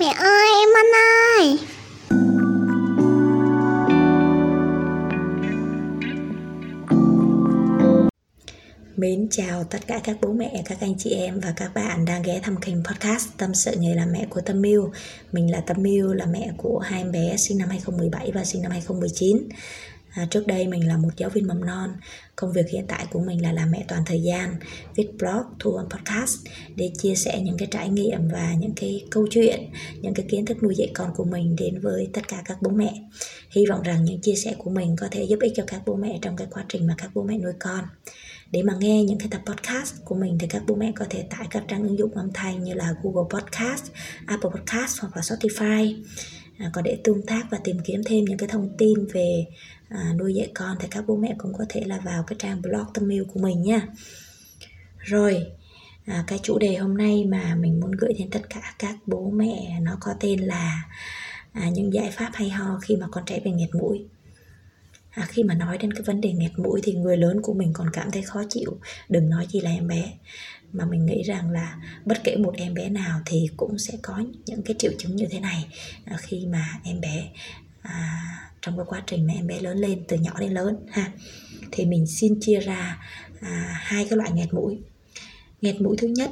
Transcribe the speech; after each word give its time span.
Mẹ 0.00 0.12
ơi 0.16 0.48
em 0.60 0.68
ăn 0.74 0.86
ơi 1.38 1.58
Mến 8.96 9.28
chào 9.30 9.64
tất 9.64 9.78
cả 9.86 10.00
các 10.04 10.16
bố 10.22 10.32
mẹ, 10.32 10.62
các 10.64 10.78
anh 10.80 10.94
chị 10.98 11.10
em 11.10 11.40
và 11.40 11.52
các 11.56 11.74
bạn 11.74 12.04
đang 12.04 12.22
ghé 12.22 12.40
thăm 12.42 12.56
kênh 12.56 12.84
podcast 12.84 13.28
Tâm 13.36 13.54
sự 13.54 13.74
nghề 13.78 13.94
làm 13.94 14.12
mẹ 14.12 14.26
của 14.30 14.40
Tâm 14.40 14.62
Miu. 14.62 14.92
Mình 15.32 15.52
là 15.52 15.60
Tâm 15.60 15.76
Miu, 15.80 16.12
là 16.12 16.26
mẹ 16.26 16.50
của 16.56 16.78
hai 16.78 17.00
em 17.00 17.12
bé 17.12 17.36
sinh 17.36 17.58
năm 17.58 17.68
2017 17.68 18.30
và 18.34 18.44
sinh 18.44 18.62
năm 18.62 18.70
2019. 18.70 19.48
À, 20.10 20.26
trước 20.30 20.46
đây 20.46 20.66
mình 20.66 20.88
là 20.88 20.96
một 20.96 21.08
giáo 21.16 21.30
viên 21.30 21.46
mầm 21.46 21.64
non 21.64 21.90
công 22.36 22.52
việc 22.52 22.68
hiện 22.72 22.84
tại 22.88 23.06
của 23.10 23.20
mình 23.20 23.42
là 23.42 23.52
làm 23.52 23.70
mẹ 23.70 23.84
toàn 23.88 24.02
thời 24.06 24.22
gian 24.22 24.54
viết 24.96 25.08
blog 25.18 25.42
thu 25.58 25.72
âm 25.72 25.88
podcast 25.88 26.36
để 26.76 26.92
chia 26.98 27.14
sẻ 27.14 27.40
những 27.40 27.56
cái 27.56 27.68
trải 27.70 27.88
nghiệm 27.88 28.28
và 28.28 28.54
những 28.54 28.72
cái 28.76 29.04
câu 29.10 29.26
chuyện 29.30 29.70
những 30.00 30.14
cái 30.14 30.26
kiến 30.28 30.46
thức 30.46 30.62
nuôi 30.62 30.74
dạy 30.76 30.90
con 30.94 31.14
của 31.16 31.24
mình 31.24 31.56
đến 31.56 31.80
với 31.80 32.08
tất 32.12 32.28
cả 32.28 32.42
các 32.44 32.62
bố 32.62 32.70
mẹ. 32.70 33.02
Hy 33.50 33.66
vọng 33.66 33.82
rằng 33.82 34.04
những 34.04 34.20
chia 34.20 34.34
sẻ 34.34 34.54
của 34.58 34.70
mình 34.70 34.96
có 34.96 35.08
thể 35.10 35.22
giúp 35.22 35.38
ích 35.40 35.52
cho 35.56 35.64
các 35.66 35.82
bố 35.86 35.96
mẹ 35.96 36.18
trong 36.22 36.36
cái 36.36 36.46
quá 36.50 36.64
trình 36.68 36.86
mà 36.86 36.94
các 36.98 37.10
bố 37.14 37.22
mẹ 37.22 37.38
nuôi 37.38 37.52
con. 37.58 37.84
Để 38.50 38.62
mà 38.62 38.74
nghe 38.80 39.04
những 39.04 39.18
cái 39.18 39.28
tập 39.30 39.40
podcast 39.46 39.94
của 40.04 40.14
mình 40.14 40.38
thì 40.40 40.46
các 40.46 40.62
bố 40.66 40.74
mẹ 40.74 40.92
có 40.96 41.04
thể 41.10 41.24
tải 41.30 41.46
các 41.50 41.64
trang 41.68 41.82
ứng 41.82 41.98
dụng 41.98 42.14
âm 42.14 42.32
thanh 42.34 42.64
như 42.64 42.74
là 42.74 42.94
Google 43.02 43.28
Podcast, 43.30 43.84
Apple 44.26 44.50
Podcast 44.50 45.00
hoặc 45.00 45.16
là 45.16 45.22
Spotify 45.22 46.02
à, 46.60 46.70
còn 46.72 46.84
để 46.84 46.98
tương 47.04 47.22
tác 47.26 47.46
và 47.50 47.58
tìm 47.64 47.76
kiếm 47.84 48.02
thêm 48.06 48.24
những 48.24 48.38
cái 48.38 48.48
thông 48.48 48.68
tin 48.78 49.06
về 49.12 49.44
à, 49.90 50.12
nuôi 50.18 50.34
dạy 50.34 50.50
con 50.54 50.76
thì 50.80 50.88
các 50.90 51.04
bố 51.06 51.16
mẹ 51.16 51.34
cũng 51.38 51.52
có 51.58 51.64
thể 51.68 51.82
là 51.86 51.98
vào 51.98 52.22
cái 52.22 52.36
trang 52.38 52.62
blog 52.62 52.84
tâm 52.94 53.08
yêu 53.08 53.24
của 53.34 53.40
mình 53.40 53.62
nha. 53.62 53.86
Rồi 54.98 55.46
à, 56.06 56.24
cái 56.26 56.38
chủ 56.42 56.58
đề 56.58 56.76
hôm 56.76 56.96
nay 56.96 57.24
mà 57.24 57.54
mình 57.54 57.80
muốn 57.80 57.90
gửi 57.90 58.12
đến 58.18 58.30
tất 58.30 58.50
cả 58.50 58.74
các 58.78 58.96
bố 59.06 59.30
mẹ 59.30 59.80
nó 59.82 59.96
có 60.00 60.14
tên 60.20 60.40
là 60.40 60.82
à, 61.52 61.68
những 61.68 61.92
giải 61.92 62.10
pháp 62.10 62.30
hay 62.34 62.50
ho 62.50 62.78
khi 62.82 62.96
mà 62.96 63.06
con 63.10 63.24
trẻ 63.26 63.40
bị 63.44 63.50
nghẹt 63.50 63.74
mũi. 63.74 64.04
À, 65.10 65.26
khi 65.28 65.42
mà 65.42 65.54
nói 65.54 65.78
đến 65.78 65.92
cái 65.92 66.02
vấn 66.02 66.20
đề 66.20 66.32
nghẹt 66.32 66.58
mũi 66.58 66.80
thì 66.82 66.92
người 66.94 67.16
lớn 67.16 67.42
của 67.42 67.54
mình 67.54 67.72
còn 67.72 67.90
cảm 67.92 68.10
thấy 68.10 68.22
khó 68.22 68.42
chịu 68.50 68.78
đừng 69.08 69.30
nói 69.30 69.46
gì 69.50 69.60
là 69.60 69.70
em 69.70 69.88
bé. 69.88 70.12
Mà 70.72 70.84
mình 70.84 71.06
nghĩ 71.06 71.22
rằng 71.22 71.50
là 71.50 71.76
bất 72.04 72.24
kể 72.24 72.36
một 72.36 72.54
em 72.56 72.74
bé 72.74 72.88
nào 72.88 73.20
thì 73.26 73.48
cũng 73.56 73.78
sẽ 73.78 73.98
có 74.02 74.22
những 74.46 74.62
cái 74.62 74.76
triệu 74.78 74.92
chứng 74.98 75.16
như 75.16 75.26
thế 75.30 75.40
này 75.40 75.66
à, 76.04 76.16
khi 76.20 76.46
mà 76.46 76.80
em 76.84 77.00
bé 77.00 77.30
à, 77.82 78.49
trong 78.62 78.76
cái 78.76 78.86
quá 78.88 79.02
trình 79.06 79.26
mà 79.26 79.32
em 79.32 79.46
bé 79.46 79.60
lớn 79.60 79.78
lên 79.78 80.04
từ 80.08 80.16
nhỏ 80.16 80.32
đến 80.40 80.52
lớn 80.52 80.76
ha. 80.90 81.12
Thì 81.72 81.84
mình 81.84 82.06
xin 82.06 82.40
chia 82.40 82.60
ra 82.60 82.98
à, 83.40 83.74
hai 83.80 84.04
cái 84.04 84.16
loại 84.16 84.30
nghẹt 84.32 84.54
mũi. 84.54 84.78
Nghẹt 85.60 85.80
mũi 85.80 85.96
thứ 85.96 86.06
nhất 86.06 86.30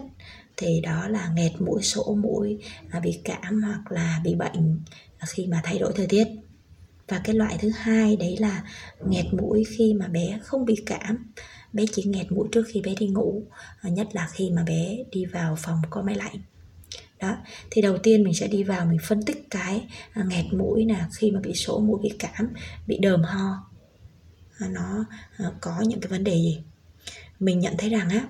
thì 0.56 0.81
đó 0.81 1.09
là 1.09 1.33
nghẹt 1.34 1.53
mũi 1.59 1.83
sổ 1.83 2.19
mũi 2.23 2.59
à, 2.91 3.01
bị 3.01 3.21
cảm 3.25 3.62
hoặc 3.62 3.93
là 3.93 4.21
bị 4.25 4.34
bệnh 4.34 4.81
khi 5.29 5.47
mà 5.47 5.61
thay 5.65 5.79
đổi 5.79 5.93
thời 5.97 6.06
tiết. 6.06 6.27
Và 7.09 7.21
cái 7.25 7.34
loại 7.34 7.59
thứ 7.61 7.71
hai 7.75 8.17
đấy 8.17 8.37
là 8.41 8.65
nghẹt 9.06 9.27
mũi 9.33 9.65
khi 9.69 9.95
mà 9.95 10.09
bé 10.09 10.39
không 10.43 10.65
bị 10.65 10.75
cảm. 10.87 11.33
Bé 11.73 11.84
chỉ 11.93 12.03
nghẹt 12.05 12.33
mũi 12.33 12.49
trước 12.53 12.62
khi 12.69 12.81
bé 12.81 12.95
đi 13.01 13.06
ngủ 13.06 13.43
à, 13.81 13.91
nhất 13.91 14.09
là 14.12 14.29
khi 14.33 14.51
mà 14.51 14.62
bé 14.62 14.97
đi 15.11 15.25
vào 15.25 15.56
phòng 15.59 15.79
có 15.91 16.03
máy 16.03 16.15
lạnh 16.15 16.37
đó, 17.20 17.36
thì 17.70 17.83
đầu 17.83 17.98
tiên 17.98 18.24
mình 18.24 18.34
sẽ 18.34 18.48
đi 18.48 18.62
vào, 18.62 18.86
mình 18.86 18.98
phân 19.02 19.22
tích 19.22 19.47
cái 19.50 19.86
à, 20.12 20.24
nghẹt 20.28 20.44
mũi 20.52 20.86
là 20.88 21.08
khi 21.14 21.30
mà 21.30 21.41
bị 21.41 21.55
sổ 21.55 21.80
mũi, 21.80 22.00
bị 22.02 22.10
cảm, 22.19 22.48
bị 22.86 22.98
đờm 22.98 23.22
ho. 23.22 23.70
À, 24.58 24.69
nó 24.69 25.05
à, 25.36 25.47
có 25.60 25.80
những 25.86 26.00
cái 26.00 26.10
vấn 26.10 26.25
đề 26.25 26.34
gì? 26.34 26.62
Mình 27.41 27.60
nhận 27.60 27.75
thấy 27.78 27.91
rằng 27.91 28.08
á, 28.10 28.27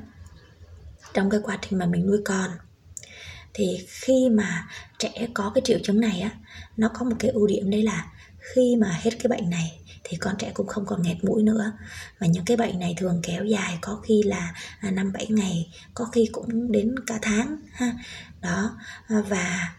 trong 1.14 1.30
cái 1.30 1.40
quá 1.42 1.58
trình 1.62 1.78
mà 1.78 1.86
mình 1.86 2.06
nuôi 2.06 2.18
con, 2.24 2.50
thì 3.54 3.86
khi 3.88 4.28
mà 4.30 4.68
trẻ 4.98 5.28
có 5.34 5.52
cái 5.54 5.62
triệu 5.64 5.78
chứng 5.82 6.00
này 6.00 6.20
á, 6.20 6.30
nó 6.76 6.88
có 6.94 7.04
một 7.04 7.16
cái 7.18 7.30
ưu 7.30 7.46
điểm 7.46 7.70
đấy 7.70 7.82
là 7.82 8.12
khi 8.54 8.76
mà 8.76 8.98
hết 9.02 9.10
cái 9.10 9.28
bệnh 9.28 9.50
này 9.50 9.80
thì 10.04 10.16
con 10.16 10.34
trẻ 10.38 10.50
cũng 10.54 10.66
không 10.66 10.86
còn 10.86 11.02
nghẹt 11.02 11.24
mũi 11.24 11.42
nữa. 11.42 11.72
Và 12.18 12.26
những 12.26 12.44
cái 12.44 12.56
bệnh 12.56 12.78
này 12.78 12.94
thường 12.98 13.20
kéo 13.22 13.44
dài 13.44 13.78
có 13.80 14.00
khi 14.04 14.22
là 14.22 14.54
à, 14.80 14.90
năm 14.90 15.12
bảy 15.12 15.26
ngày, 15.30 15.72
có 15.94 16.04
khi 16.04 16.28
cũng 16.32 16.72
đến 16.72 16.94
cả 17.06 17.18
tháng, 17.22 17.56
ha. 17.72 17.92
Đó 18.40 18.76
à, 19.06 19.22
và 19.28 19.74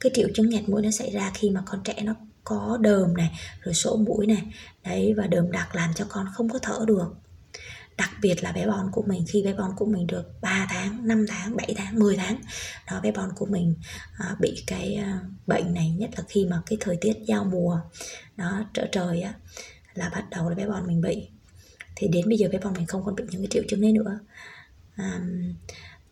cái 0.00 0.12
triệu 0.14 0.28
chứng 0.34 0.50
nghẹt 0.50 0.68
mũi 0.68 0.82
nó 0.82 0.90
xảy 0.90 1.10
ra 1.10 1.30
khi 1.34 1.50
mà 1.50 1.62
con 1.66 1.80
trẻ 1.84 1.94
nó 2.02 2.14
có 2.44 2.78
đờm 2.80 3.16
này, 3.16 3.40
rồi 3.60 3.74
sổ 3.74 3.96
mũi 3.96 4.26
này. 4.26 4.42
Đấy, 4.84 5.14
và 5.16 5.26
đờm 5.26 5.52
đặc 5.52 5.76
làm 5.76 5.94
cho 5.94 6.04
con 6.08 6.26
không 6.34 6.48
có 6.48 6.58
thở 6.62 6.84
được 6.86 7.14
đặc 8.00 8.10
biệt 8.22 8.42
là 8.42 8.52
bé 8.52 8.66
bòn 8.66 8.90
của 8.92 9.04
mình 9.06 9.24
khi 9.28 9.42
bé 9.42 9.54
bòn 9.54 9.70
của 9.76 9.86
mình 9.86 10.06
được 10.06 10.40
3 10.40 10.66
tháng 10.70 11.08
5 11.08 11.26
tháng 11.28 11.56
7 11.56 11.74
tháng 11.76 11.98
10 11.98 12.16
tháng 12.16 12.40
đó 12.90 13.00
bé 13.00 13.12
bòn 13.12 13.30
của 13.36 13.46
mình 13.46 13.74
à, 14.18 14.36
bị 14.40 14.64
cái 14.66 14.94
à, 14.94 15.20
bệnh 15.46 15.74
này 15.74 15.90
nhất 15.90 16.10
là 16.16 16.24
khi 16.28 16.46
mà 16.50 16.62
cái 16.66 16.76
thời 16.80 16.98
tiết 17.00 17.12
giao 17.26 17.44
mùa 17.44 17.80
đó 18.36 18.64
trở 18.74 18.86
trời 18.92 19.20
á 19.20 19.34
là 19.94 20.08
bắt 20.08 20.24
đầu 20.30 20.48
là 20.48 20.54
bé 20.54 20.66
bòn 20.66 20.86
mình 20.86 21.00
bị. 21.00 21.28
Thì 21.96 22.08
đến 22.08 22.28
bây 22.28 22.38
giờ 22.38 22.48
bé 22.52 22.58
bòn 22.58 22.72
mình 22.72 22.86
không 22.86 23.04
còn 23.04 23.14
bị 23.14 23.24
những 23.30 23.42
cái 23.42 23.48
triệu 23.50 23.62
chứng 23.68 23.80
đấy 23.80 23.92
nữa. 23.92 24.18
À, 24.96 25.20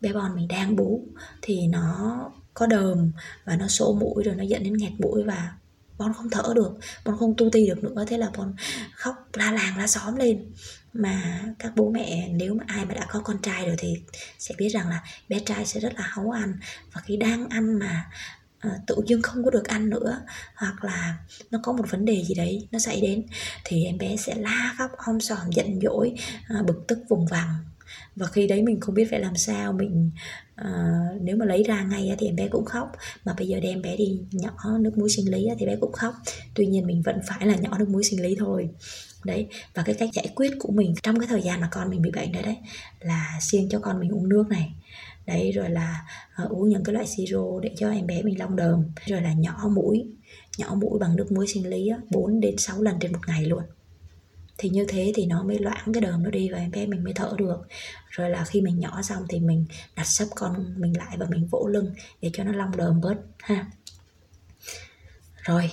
bé 0.01 0.13
bòn 0.13 0.35
mình 0.35 0.47
đang 0.47 0.75
bú 0.75 1.07
thì 1.41 1.67
nó 1.67 2.19
có 2.53 2.67
đờm 2.67 3.11
và 3.45 3.55
nó 3.55 3.67
sổ 3.67 3.97
mũi 3.99 4.23
rồi 4.23 4.35
nó 4.35 4.43
dẫn 4.43 4.63
đến 4.63 4.73
nghẹt 4.73 4.91
mũi 4.99 5.23
và 5.23 5.53
bon 5.97 6.13
không 6.13 6.29
thở 6.29 6.53
được 6.55 6.77
bon 7.05 7.17
không 7.17 7.33
tu 7.37 7.49
ti 7.49 7.67
được 7.67 7.83
nữa. 7.83 8.05
Thế 8.07 8.17
là 8.17 8.31
bon 8.37 8.55
khóc 8.93 9.15
la 9.33 9.51
làng 9.51 9.77
la 9.77 9.87
xóm 9.87 10.15
lên 10.15 10.51
mà 10.93 11.43
các 11.59 11.71
bố 11.75 11.89
mẹ 11.91 12.29
nếu 12.33 12.53
mà 12.53 12.63
ai 12.67 12.85
mà 12.85 12.93
đã 12.93 13.05
có 13.09 13.19
con 13.19 13.41
trai 13.41 13.65
rồi 13.65 13.75
thì 13.77 13.93
sẽ 14.39 14.55
biết 14.57 14.69
rằng 14.69 14.89
là 14.89 15.03
bé 15.29 15.39
trai 15.39 15.65
sẽ 15.65 15.79
rất 15.79 15.93
là 15.95 16.03
háu 16.03 16.31
ăn. 16.31 16.53
Và 16.93 17.01
khi 17.01 17.17
đang 17.17 17.49
ăn 17.49 17.79
mà 17.79 18.09
uh, 18.67 18.73
tự 18.87 18.95
dưng 19.07 19.21
không 19.21 19.43
có 19.43 19.51
được 19.51 19.67
ăn 19.67 19.89
nữa 19.89 20.21
hoặc 20.55 20.83
là 20.83 21.17
nó 21.51 21.59
có 21.63 21.71
một 21.71 21.91
vấn 21.91 22.05
đề 22.05 22.23
gì 22.23 22.35
đấy 22.35 22.67
nó 22.71 22.79
xảy 22.79 23.01
đến 23.01 23.25
thì 23.65 23.85
em 23.85 23.97
bé 23.97 24.15
sẽ 24.17 24.35
la 24.35 24.75
khóc 24.77 24.91
om 24.97 25.19
sòm 25.19 25.51
giận 25.51 25.79
dỗi 25.81 26.15
uh, 26.59 26.65
bực 26.65 26.83
tức 26.87 26.99
vùng 27.09 27.25
vằng. 27.25 27.55
Và 28.15 28.27
khi 28.27 28.47
đấy 28.47 28.61
mình 28.61 28.79
không 28.79 28.95
biết 28.95 29.07
phải 29.11 29.19
làm 29.19 29.35
sao 29.35 29.73
mình 29.73 30.11
uh, 30.61 31.21
nếu 31.21 31.37
mà 31.37 31.45
lấy 31.45 31.63
ra 31.63 31.83
ngay 31.83 32.15
thì 32.19 32.27
em 32.27 32.35
bé 32.35 32.47
cũng 32.47 32.65
khóc. 32.65 32.91
Mà 33.25 33.33
bây 33.37 33.47
giờ 33.47 33.59
đem 33.59 33.81
bé 33.81 33.97
đi 33.97 34.21
nhỏ 34.31 34.77
nước 34.79 34.97
muối 34.97 35.09
sinh 35.09 35.31
lý 35.31 35.47
thì 35.59 35.65
bé 35.65 35.75
cũng 35.75 35.91
khóc. 35.91 36.15
Tuy 36.53 36.65
nhiên 36.65 36.87
mình 36.87 37.01
vẫn 37.01 37.19
phải 37.27 37.47
là 37.47 37.55
nhỏ 37.55 37.77
nước 37.77 37.89
muối 37.89 38.03
sinh 38.03 38.21
lý 38.21 38.35
thôi 38.39 38.69
đấy 39.23 39.47
và 39.73 39.83
cái 39.83 39.95
cách 39.95 40.09
giải 40.13 40.27
quyết 40.35 40.51
của 40.59 40.71
mình 40.71 40.93
trong 41.03 41.19
cái 41.19 41.27
thời 41.27 41.41
gian 41.41 41.61
mà 41.61 41.69
con 41.71 41.89
mình 41.89 42.01
bị 42.01 42.11
bệnh 42.11 42.31
đấy 42.31 42.43
đấy 42.43 42.57
là 42.99 43.37
siêng 43.41 43.69
cho 43.69 43.79
con 43.79 43.99
mình 43.99 44.09
uống 44.09 44.29
nước 44.29 44.47
này. 44.49 44.73
Đấy 45.25 45.51
rồi 45.51 45.69
là 45.69 46.05
uh, 46.43 46.51
uống 46.51 46.69
những 46.69 46.83
cái 46.83 46.93
loại 46.93 47.07
siro 47.07 47.59
để 47.61 47.71
cho 47.77 47.91
em 47.91 48.07
bé 48.07 48.21
mình 48.21 48.39
long 48.39 48.55
đờm. 48.55 48.83
Rồi 49.05 49.21
là 49.21 49.33
nhỏ 49.33 49.69
mũi 49.71 50.07
nhỏ 50.57 50.75
mũi 50.75 50.99
bằng 50.99 51.15
nước 51.15 51.31
muối 51.31 51.47
sinh 51.47 51.69
lý 51.69 51.87
á, 51.87 51.97
4 52.11 52.39
đến 52.39 52.57
6 52.57 52.81
lần 52.81 52.95
trên 52.99 53.11
một 53.11 53.27
ngày 53.27 53.45
luôn. 53.45 53.63
Thì 54.57 54.69
như 54.69 54.85
thế 54.87 55.11
thì 55.15 55.25
nó 55.25 55.43
mới 55.43 55.59
loãng 55.59 55.93
cái 55.93 56.01
đờm 56.01 56.23
nó 56.23 56.29
đi 56.29 56.49
và 56.49 56.57
em 56.57 56.71
bé 56.71 56.85
mình 56.85 57.03
mới 57.03 57.13
thở 57.13 57.33
được. 57.37 57.67
Rồi 58.09 58.29
là 58.29 58.45
khi 58.45 58.61
mình 58.61 58.79
nhỏ 58.79 59.01
xong 59.01 59.23
thì 59.29 59.39
mình 59.39 59.65
đặt 59.95 60.07
sấp 60.07 60.27
con 60.35 60.73
mình 60.77 60.97
lại 60.97 61.17
và 61.17 61.25
mình 61.29 61.47
vỗ 61.47 61.67
lưng 61.67 61.93
để 62.21 62.29
cho 62.33 62.43
nó 62.43 62.51
long 62.51 62.77
đờm 62.77 63.01
bớt 63.01 63.15
ha. 63.39 63.65
Rồi 65.43 65.71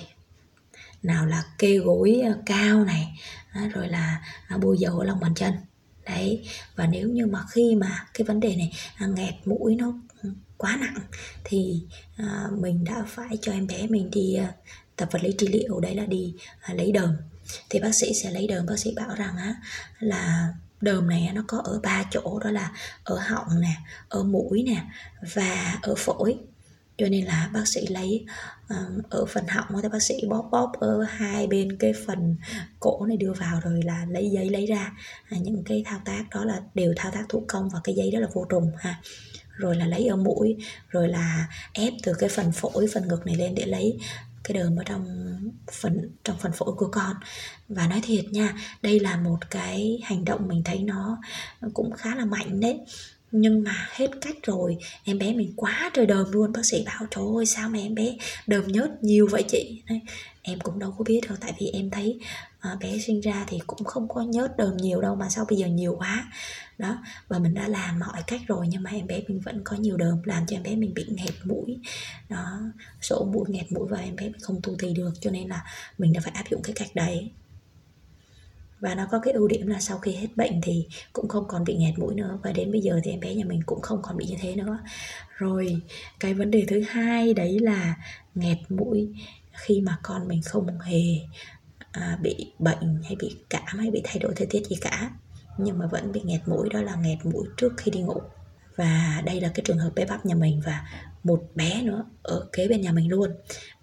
nào 1.03 1.25
là 1.25 1.43
kê 1.57 1.77
gối 1.77 2.21
ờ, 2.25 2.37
cao 2.45 2.85
này 2.85 3.19
rồi 3.73 3.87
là 3.87 4.21
à, 4.47 4.57
bôi 4.57 4.77
dầu 4.79 4.99
ở 4.99 5.05
lòng 5.05 5.19
bàn 5.19 5.33
chân. 5.35 5.53
Đấy, 6.05 6.45
và 6.75 6.87
nếu 6.87 7.09
như 7.09 7.25
mà 7.25 7.43
khi 7.49 7.75
mà 7.75 8.05
cái 8.13 8.25
vấn 8.25 8.39
đề 8.39 8.55
này 8.55 8.73
à, 8.95 9.07
nghẹt 9.07 9.33
mũi 9.45 9.75
nó 9.75 9.93
ừ, 10.23 10.29
quá 10.57 10.77
nặng 10.81 10.99
thì 11.43 11.81
à, 12.17 12.47
mình 12.51 12.83
đã 12.83 13.03
phải 13.07 13.37
cho 13.41 13.51
em 13.51 13.67
bé 13.67 13.87
mình 13.87 14.11
đi 14.11 14.33
ờ, 14.33 14.45
tập 14.95 15.09
vật 15.11 15.23
lý 15.23 15.31
trị 15.37 15.47
liệu, 15.47 15.79
đấy 15.79 15.95
là 15.95 16.05
đi 16.05 16.35
lấy 16.73 16.91
đờm. 16.91 17.15
Thì 17.69 17.79
bác 17.79 17.95
sĩ 17.95 18.13
sẽ 18.23 18.31
lấy 18.31 18.47
đờm, 18.47 18.65
bác 18.65 18.79
sĩ 18.79 18.93
bảo 18.95 19.15
rằng 19.15 19.37
á, 19.37 19.55
là 19.99 20.53
đờm 20.81 21.09
này 21.09 21.31
nó 21.33 21.43
có 21.47 21.61
ở 21.63 21.79
ba 21.83 22.03
chỗ, 22.11 22.39
đó 22.39 22.51
là 22.51 22.71
ở 23.03 23.19
họng 23.19 23.61
nè, 23.61 23.75
ở 24.09 24.23
mũi 24.23 24.63
nè, 24.63 24.83
và 25.33 25.79
ở 25.81 25.95
phổi 25.97 26.37
cho 26.97 27.07
nên 27.09 27.25
là 27.25 27.49
bác 27.53 27.67
sĩ 27.67 27.87
lấy 27.87 28.25
uh, 28.73 29.09
ở 29.09 29.25
phần 29.25 29.47
họng 29.47 29.81
thì 29.83 29.89
bác 29.89 30.03
sĩ 30.03 30.15
bóp 30.29 30.49
bóp 30.51 30.71
ở 30.79 31.03
hai 31.03 31.47
bên 31.47 31.77
cái 31.77 31.93
phần 32.07 32.35
cổ 32.79 33.05
này 33.05 33.17
đưa 33.17 33.33
vào 33.33 33.59
rồi 33.63 33.81
là 33.83 34.05
lấy 34.09 34.29
giấy 34.29 34.49
lấy 34.49 34.65
ra. 34.65 34.91
À, 35.29 35.37
những 35.41 35.63
cái 35.63 35.83
thao 35.85 35.99
tác 36.05 36.23
đó 36.31 36.45
là 36.45 36.61
đều 36.73 36.93
thao 36.97 37.11
tác 37.11 37.25
thủ 37.29 37.45
công 37.47 37.69
và 37.69 37.79
cái 37.83 37.95
giấy 37.95 38.11
đó 38.11 38.19
là 38.19 38.27
vô 38.33 38.45
trùng 38.49 38.71
ha. 38.77 39.01
Rồi 39.49 39.75
là 39.75 39.87
lấy 39.87 40.07
ở 40.07 40.15
mũi 40.15 40.57
rồi 40.89 41.07
là 41.07 41.47
ép 41.73 41.93
từ 42.03 42.13
cái 42.19 42.29
phần 42.29 42.51
phổi 42.51 42.87
phần 42.93 43.07
ngực 43.07 43.25
này 43.25 43.35
lên 43.35 43.55
để 43.55 43.65
lấy 43.65 43.99
cái 44.43 44.57
đờm 44.57 44.75
ở 44.75 44.83
trong 44.83 45.05
phần 45.71 46.09
trong 46.23 46.37
phần 46.37 46.51
phổi 46.51 46.73
của 46.77 46.89
con. 46.91 47.15
Và 47.69 47.87
nói 47.87 48.01
thiệt 48.03 48.25
nha 48.31 48.53
đây 48.81 48.99
là 48.99 49.17
một 49.17 49.37
cái 49.49 49.99
hành 50.03 50.25
động 50.25 50.47
mình 50.47 50.61
thấy 50.65 50.79
nó 50.79 51.17
cũng 51.73 51.91
khá 51.91 52.15
là 52.15 52.25
mạnh 52.25 52.59
đấy 52.59 52.79
nhưng 53.31 53.63
mà 53.63 53.87
hết 53.91 54.07
cách 54.21 54.35
rồi 54.43 54.77
em 55.03 55.19
bé 55.19 55.33
mình 55.33 55.53
quá 55.55 55.91
trời 55.93 56.05
đờm 56.05 56.31
luôn. 56.31 56.51
Bác 56.51 56.65
sĩ 56.65 56.83
bảo 56.85 57.07
trời 57.11 57.25
ơi 57.37 57.45
sao 57.45 57.69
mà 57.69 57.79
em 57.79 57.95
bé 57.95 58.15
đờm 58.47 58.67
nhớt 58.67 59.03
nhiều 59.03 59.27
vậy 59.31 59.43
chị? 59.47 59.81
Đấy, 59.89 60.01
em 60.41 60.59
cũng 60.59 60.79
đâu 60.79 60.93
có 60.97 61.03
biết 61.03 61.21
đâu 61.27 61.37
tại 61.41 61.53
vì 61.59 61.67
em 61.67 61.89
thấy 61.89 62.19
à, 62.59 62.77
bé 62.79 62.99
sinh 62.99 63.21
ra 63.21 63.45
thì 63.47 63.59
cũng 63.67 63.83
không 63.83 64.07
có 64.07 64.21
nhớt 64.21 64.57
đờm 64.57 64.77
nhiều 64.77 65.01
đâu 65.01 65.15
mà 65.15 65.29
sao 65.29 65.45
bây 65.49 65.57
giờ 65.57 65.67
nhiều 65.67 65.95
quá. 65.99 66.31
Đó 66.77 66.97
và 67.27 67.39
mình 67.39 67.53
đã 67.53 67.67
làm 67.67 67.99
mọi 67.99 68.23
cách 68.27 68.41
rồi 68.47 68.67
nhưng 68.69 68.83
mà 68.83 68.91
em 68.91 69.07
bé 69.07 69.21
mình 69.27 69.39
vẫn 69.39 69.61
có 69.63 69.75
nhiều 69.75 69.97
đờm 69.97 70.21
làm 70.23 70.45
cho 70.47 70.55
em 70.55 70.63
bé 70.63 70.75
mình 70.75 70.93
bị 70.93 71.05
nghẹt 71.09 71.33
mũi. 71.43 71.77
Đó 72.29 72.59
sổ 73.01 73.29
mũi 73.33 73.45
nghẹt 73.47 73.71
mũi 73.71 73.87
và 73.89 73.99
em 73.99 74.15
bé 74.15 74.23
mình 74.23 74.41
không 74.41 74.59
tu 74.63 74.75
thì 74.79 74.93
được 74.93 75.11
cho 75.21 75.31
nên 75.31 75.47
là 75.47 75.63
mình 75.97 76.13
đã 76.13 76.21
phải 76.23 76.33
áp 76.35 76.43
dụng 76.51 76.61
cái 76.63 76.73
cách 76.75 76.95
đấy 76.95 77.31
và 78.79 78.95
nó 78.95 79.07
có 79.11 79.19
cái 79.19 79.33
ưu 79.33 79.47
điểm 79.47 79.67
là 79.67 79.79
sau 79.79 79.97
khi 79.97 80.11
hết 80.11 80.27
bệnh 80.35 80.61
thì 80.61 80.87
cũng 81.13 81.27
không 81.27 81.47
còn 81.47 81.63
bị 81.63 81.75
nghẹt 81.75 81.99
mũi 81.99 82.15
nữa. 82.15 82.39
Và 82.43 82.51
đến 82.51 82.71
bây 82.71 82.81
giờ 82.81 82.99
thì 83.03 83.11
em 83.11 83.19
bé 83.19 83.35
nhà 83.35 83.45
mình 83.45 83.61
cũng 83.65 83.81
không 83.81 83.99
còn 84.01 84.17
bị 84.17 84.25
như 84.25 84.35
thế 84.41 84.55
nữa. 84.55 84.79
Rồi 85.37 85.81
cái 86.19 86.33
vấn 86.33 86.51
đề 86.51 86.65
thứ 86.67 86.83
hai 86.87 87.33
đấy 87.33 87.59
là 87.59 87.95
nghẹt 88.35 88.57
mũi 88.69 89.13
khi 89.53 89.81
mà 89.81 89.97
con 90.03 90.27
mình 90.27 90.41
không 90.41 90.79
hề 90.79 91.01
à, 91.91 92.17
bị 92.21 92.51
bệnh 92.59 93.01
hay 93.03 93.15
bị 93.15 93.37
cảm 93.49 93.77
hay 93.77 93.91
bị 93.91 94.01
thay 94.03 94.19
đổi 94.19 94.33
thời 94.35 94.47
tiết 94.47 94.67
gì 94.67 94.75
cả. 94.81 95.11
Nhưng 95.57 95.77
mà 95.77 95.87
vẫn 95.87 96.11
bị 96.11 96.21
nghẹt 96.23 96.41
mũi 96.47 96.69
đó 96.69 96.81
là 96.81 96.95
nghẹt 96.95 97.25
mũi 97.25 97.47
trước 97.57 97.73
khi 97.77 97.91
đi 97.91 98.01
ngủ 98.01 98.21
và 98.77 99.21
đây 99.25 99.41
là 99.41 99.51
cái 99.53 99.63
trường 99.65 99.77
hợp 99.77 99.91
bé 99.95 100.05
bắp 100.05 100.25
nhà 100.25 100.35
mình 100.35 100.61
và 100.65 100.87
một 101.23 101.43
bé 101.55 101.81
nữa 101.81 102.05
ở 102.23 102.47
kế 102.53 102.67
bên 102.67 102.81
nhà 102.81 102.91
mình 102.91 103.09
luôn. 103.09 103.31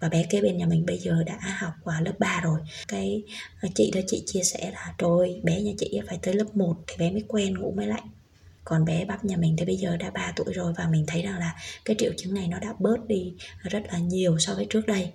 Và 0.01 0.09
bé 0.09 0.27
kế 0.31 0.41
bên 0.41 0.57
nhà 0.57 0.67
mình 0.67 0.87
bây 0.87 0.99
giờ 0.99 1.23
đã 1.27 1.39
học 1.59 1.73
qua 1.85 2.01
lớp 2.01 2.15
3 2.19 2.41
rồi. 2.45 2.61
Cái 2.89 3.23
ờ, 3.61 3.69
chị 3.75 3.91
đó 3.95 4.01
chị 4.07 4.23
chia 4.27 4.43
sẻ 4.43 4.71
là 4.71 4.95
rồi 4.99 5.41
bé 5.45 5.61
nhà 5.61 5.73
chị 5.79 6.01
phải 6.09 6.19
tới 6.23 6.35
lớp 6.35 6.57
1 6.57 6.77
thì 6.87 6.97
bé 6.99 7.11
mới 7.11 7.25
quen 7.29 7.55
ngủ 7.59 7.73
mới 7.77 7.87
lạnh 7.87 8.09
còn 8.65 8.85
bé 8.85 9.05
bắp 9.05 9.25
nhà 9.25 9.37
mình 9.37 9.57
thì 9.59 9.65
bây 9.65 9.77
giờ 9.77 9.97
đã 9.97 10.11
3 10.11 10.33
tuổi 10.37 10.53
rồi 10.53 10.73
và 10.77 10.89
mình 10.89 11.05
thấy 11.07 11.23
rằng 11.23 11.39
là 11.39 11.55
cái 11.85 11.97
triệu 11.99 12.13
chứng 12.17 12.35
này 12.35 12.49
nó 12.49 12.59
đã 12.59 12.75
bớt 12.79 13.07
đi 13.07 13.35
rất 13.63 13.83
là 13.93 13.99
nhiều 13.99 14.39
so 14.39 14.55
với 14.55 14.67
trước 14.71 14.87
đây 14.87 15.13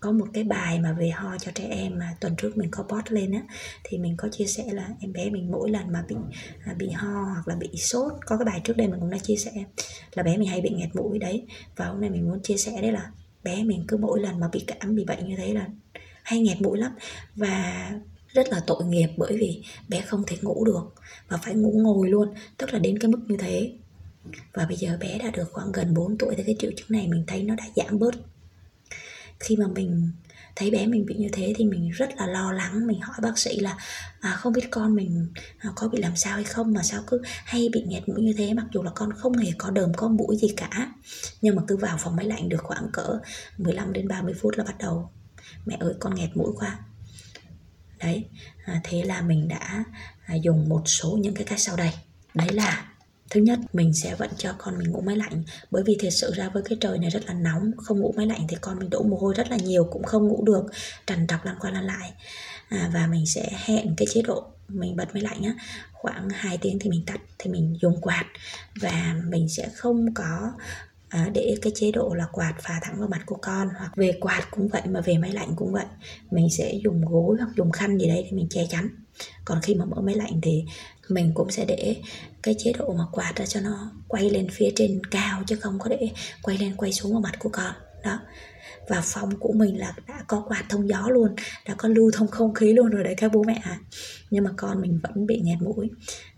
có 0.00 0.12
một 0.12 0.26
cái 0.32 0.44
bài 0.44 0.80
mà 0.80 0.92
về 0.92 1.10
ho 1.10 1.38
cho 1.38 1.52
trẻ 1.54 1.66
em 1.70 1.98
mà 1.98 2.16
tuần 2.20 2.36
trước 2.36 2.56
mình 2.56 2.70
có 2.70 2.82
post 2.82 3.12
lên 3.12 3.32
á, 3.32 3.42
thì 3.84 3.98
mình 3.98 4.14
có 4.16 4.28
chia 4.32 4.46
sẻ 4.46 4.64
là 4.72 4.88
em 5.00 5.12
bé 5.12 5.30
mình 5.30 5.50
mỗi 5.50 5.70
lần 5.70 5.92
mà 5.92 6.04
bị 6.08 6.16
à, 6.64 6.74
bị 6.74 6.90
ho 6.90 7.22
hoặc 7.22 7.48
là 7.48 7.54
bị 7.54 7.68
sốt, 7.76 8.12
có 8.26 8.36
cái 8.36 8.44
bài 8.44 8.60
trước 8.64 8.76
đây 8.76 8.88
mình 8.88 9.00
cũng 9.00 9.10
đã 9.10 9.18
chia 9.18 9.36
sẻ 9.36 9.52
là 10.14 10.22
bé 10.22 10.36
mình 10.36 10.48
hay 10.48 10.60
bị 10.60 10.70
nghẹt 10.70 10.96
mũi 10.96 11.18
đấy. 11.18 11.46
Và 11.76 11.86
hôm 11.86 12.00
nay 12.00 12.10
mình 12.10 12.28
muốn 12.28 12.42
chia 12.42 12.56
sẻ 12.56 12.82
đấy 12.82 12.92
là 12.92 13.10
bé 13.44 13.64
mình 13.64 13.84
cứ 13.88 13.96
mỗi 13.96 14.20
lần 14.20 14.40
mà 14.40 14.48
bị 14.52 14.64
cảm, 14.66 14.94
bị 14.94 15.04
bệnh 15.04 15.28
như 15.28 15.36
thế 15.36 15.54
là 15.54 15.66
hay 16.22 16.40
nghẹt 16.40 16.60
mũi 16.60 16.78
lắm. 16.78 16.92
Và 17.36 17.90
rất 18.28 18.48
là 18.48 18.60
tội 18.66 18.84
nghiệp 18.84 19.08
bởi 19.16 19.36
vì 19.36 19.62
bé 19.88 20.00
không 20.00 20.22
thể 20.26 20.36
ngủ 20.42 20.64
được 20.64 20.94
và 21.28 21.36
phải 21.36 21.54
ngủ 21.54 21.72
ngồi 21.74 22.08
luôn, 22.08 22.34
tức 22.56 22.72
là 22.72 22.78
đến 22.78 22.98
cái 22.98 23.10
mức 23.10 23.20
như 23.26 23.36
thế. 23.36 23.72
Và 24.52 24.66
bây 24.66 24.76
giờ 24.76 24.98
bé 25.00 25.18
đã 25.18 25.30
được 25.30 25.52
khoảng 25.52 25.72
gần 25.72 25.94
4 25.94 26.18
tuổi 26.18 26.34
thì 26.36 26.42
cái 26.46 26.56
triệu 26.58 26.70
chứng 26.76 26.86
này 26.90 27.08
mình 27.08 27.24
thấy 27.26 27.42
nó 27.42 27.54
đã 27.54 27.64
giảm 27.76 27.98
bớt 27.98 28.14
khi 29.40 29.56
mà 29.56 29.66
mình 29.66 30.12
thấy 30.56 30.70
bé 30.70 30.86
mình 30.86 31.06
bị 31.06 31.14
như 31.14 31.28
thế 31.32 31.52
thì 31.56 31.64
mình 31.64 31.90
rất 31.90 32.16
là 32.16 32.26
lo 32.26 32.52
lắng. 32.52 32.86
Mình 32.86 33.00
hỏi 33.00 33.16
bác 33.22 33.38
sĩ 33.38 33.60
là 33.60 33.76
à, 34.20 34.32
không 34.32 34.52
biết 34.52 34.70
con 34.70 34.94
mình 34.94 35.26
à, 35.58 35.70
có 35.74 35.88
bị 35.88 35.98
làm 35.98 36.16
sao 36.16 36.34
hay 36.34 36.44
không? 36.44 36.72
Mà 36.72 36.82
sao 36.82 37.02
cứ 37.06 37.22
hay 37.24 37.68
bị 37.72 37.84
nghẹt 37.86 38.08
mũi 38.08 38.22
như 38.22 38.32
thế? 38.38 38.54
Mặc 38.54 38.66
dù 38.72 38.82
là 38.82 38.90
con 38.94 39.12
không 39.12 39.36
hề 39.36 39.52
có 39.58 39.70
đờm 39.70 39.94
có 39.94 40.08
mũi 40.08 40.36
gì 40.36 40.48
cả 40.56 40.92
nhưng 41.42 41.56
mà 41.56 41.62
cứ 41.68 41.76
vào 41.76 41.96
phòng 42.00 42.16
máy 42.16 42.26
lạnh 42.26 42.48
được 42.48 42.62
khoảng 42.62 42.90
cỡ 42.92 43.18
15 43.58 43.92
đến 43.92 44.08
30 44.08 44.34
phút 44.40 44.54
là 44.58 44.64
bắt 44.64 44.78
đầu 44.78 45.10
mẹ 45.66 45.76
ơi 45.80 45.94
con 46.00 46.14
nghẹt 46.14 46.36
mũi 46.36 46.52
quá. 46.56 46.78
Đấy 47.98 48.24
à, 48.64 48.80
thế 48.84 49.02
là 49.02 49.20
mình 49.22 49.48
đã 49.48 49.84
à, 50.26 50.34
dùng 50.34 50.68
một 50.68 50.82
số 50.86 51.18
những 51.20 51.34
cái 51.34 51.44
cách 51.44 51.60
sau 51.60 51.76
đây. 51.76 51.90
Đấy 52.34 52.48
là 52.52 52.89
thứ 53.30 53.40
nhất 53.40 53.58
mình 53.72 53.94
sẽ 53.94 54.14
vẫn 54.14 54.30
cho 54.36 54.54
con 54.58 54.78
mình 54.78 54.90
ngủ 54.90 55.00
máy 55.00 55.16
lạnh. 55.16 55.42
Bởi 55.70 55.82
vì 55.86 55.96
thật 56.00 56.10
sự 56.10 56.32
ra 56.36 56.48
với 56.48 56.62
cái 56.62 56.78
trời 56.80 56.98
này 56.98 57.10
rất 57.10 57.26
là 57.26 57.34
nóng 57.34 57.70
không 57.76 58.00
ngủ 58.00 58.14
máy 58.16 58.26
lạnh 58.26 58.46
thì 58.48 58.56
con 58.60 58.78
mình 58.78 58.90
đổ 58.90 59.02
mồ 59.02 59.16
hôi 59.16 59.34
rất 59.36 59.50
là 59.50 59.56
nhiều 59.56 59.84
cũng 59.84 60.02
không 60.02 60.28
ngủ 60.28 60.44
được. 60.44 60.62
Trằn 61.06 61.26
trọc 61.26 61.44
lăn 61.44 61.56
qua 61.60 61.70
lăn 61.70 61.84
lại. 61.84 62.12
À, 62.68 62.90
và 62.94 63.06
mình 63.06 63.26
sẽ 63.26 63.50
hẹn 63.64 63.94
cái 63.96 64.06
chế 64.14 64.22
độ 64.22 64.46
mình 64.68 64.96
bật 64.96 65.14
máy 65.14 65.22
lạnh 65.22 65.42
á 65.42 65.54
khoảng 65.92 66.28
2 66.30 66.58
tiếng 66.58 66.78
thì 66.78 66.90
mình 66.90 67.04
tắt 67.06 67.20
thì 67.38 67.50
mình 67.50 67.76
dùng 67.80 68.00
quạt. 68.00 68.24
Và 68.80 69.16
mình 69.28 69.48
sẽ 69.48 69.68
không 69.74 70.14
có 70.14 70.52
à, 71.10 71.30
để 71.34 71.54
cái 71.62 71.72
chế 71.76 71.92
độ 71.92 72.14
là 72.14 72.26
quạt 72.32 72.54
phà 72.62 72.80
thẳng 72.82 72.98
vào 72.98 73.08
mặt 73.08 73.22
của 73.26 73.38
con 73.42 73.68
hoặc 73.78 73.96
về 73.96 74.12
quạt 74.20 74.48
cũng 74.50 74.68
vậy 74.68 74.82
mà 74.84 75.00
về 75.00 75.18
máy 75.18 75.32
lạnh 75.32 75.52
cũng 75.56 75.72
vậy. 75.72 75.84
Mình 76.30 76.50
sẽ 76.50 76.74
dùng 76.84 77.04
gối 77.04 77.36
hoặc 77.38 77.50
dùng 77.56 77.72
khăn 77.72 77.98
gì 77.98 78.08
đấy 78.08 78.22
để 78.22 78.36
mình 78.36 78.48
che 78.50 78.66
chắn. 78.70 78.88
Còn 79.44 79.58
khi 79.62 79.74
mà 79.74 79.84
mở 79.84 80.00
máy 80.00 80.14
lạnh 80.14 80.40
thì 80.42 80.64
mình 81.08 81.32
cũng 81.34 81.50
sẽ 81.50 81.64
để 81.64 81.96
cái 82.42 82.54
chế 82.58 82.72
độ 82.78 82.94
mà 82.98 83.04
quạt 83.12 83.32
ra 83.36 83.46
cho 83.46 83.60
nó 83.60 83.92
quay 84.08 84.30
lên 84.30 84.46
phía 84.52 84.70
trên 84.76 85.00
cao 85.10 85.42
chứ 85.46 85.56
không 85.56 85.78
có 85.78 85.88
để 85.88 86.10
quay 86.42 86.58
lên 86.58 86.74
quay 86.76 86.92
xuống 86.92 87.12
vào 87.12 87.20
mặt 87.20 87.38
của 87.38 87.50
con. 87.52 87.74
Đó. 88.04 88.18
Và 88.88 89.00
phòng 89.04 89.30
của 89.40 89.52
mình 89.52 89.78
là 89.78 89.94
đã 90.08 90.24
có 90.26 90.44
quạt 90.48 90.64
thông 90.68 90.88
gió 90.88 91.08
luôn 91.08 91.34
đã 91.66 91.74
có 91.74 91.88
lưu 91.88 92.10
thông 92.14 92.28
không 92.28 92.54
khí 92.54 92.72
luôn 92.72 92.90
rồi 92.90 93.04
đấy 93.04 93.14
các 93.16 93.32
bố 93.34 93.42
mẹ 93.42 93.60
ạ. 93.62 93.78
Nhưng 94.30 94.44
mà 94.44 94.50
con 94.56 94.80
mình 94.80 95.00
vẫn 95.02 95.26
bị 95.26 95.40
nghẹt 95.40 95.58
mũi 95.62 95.90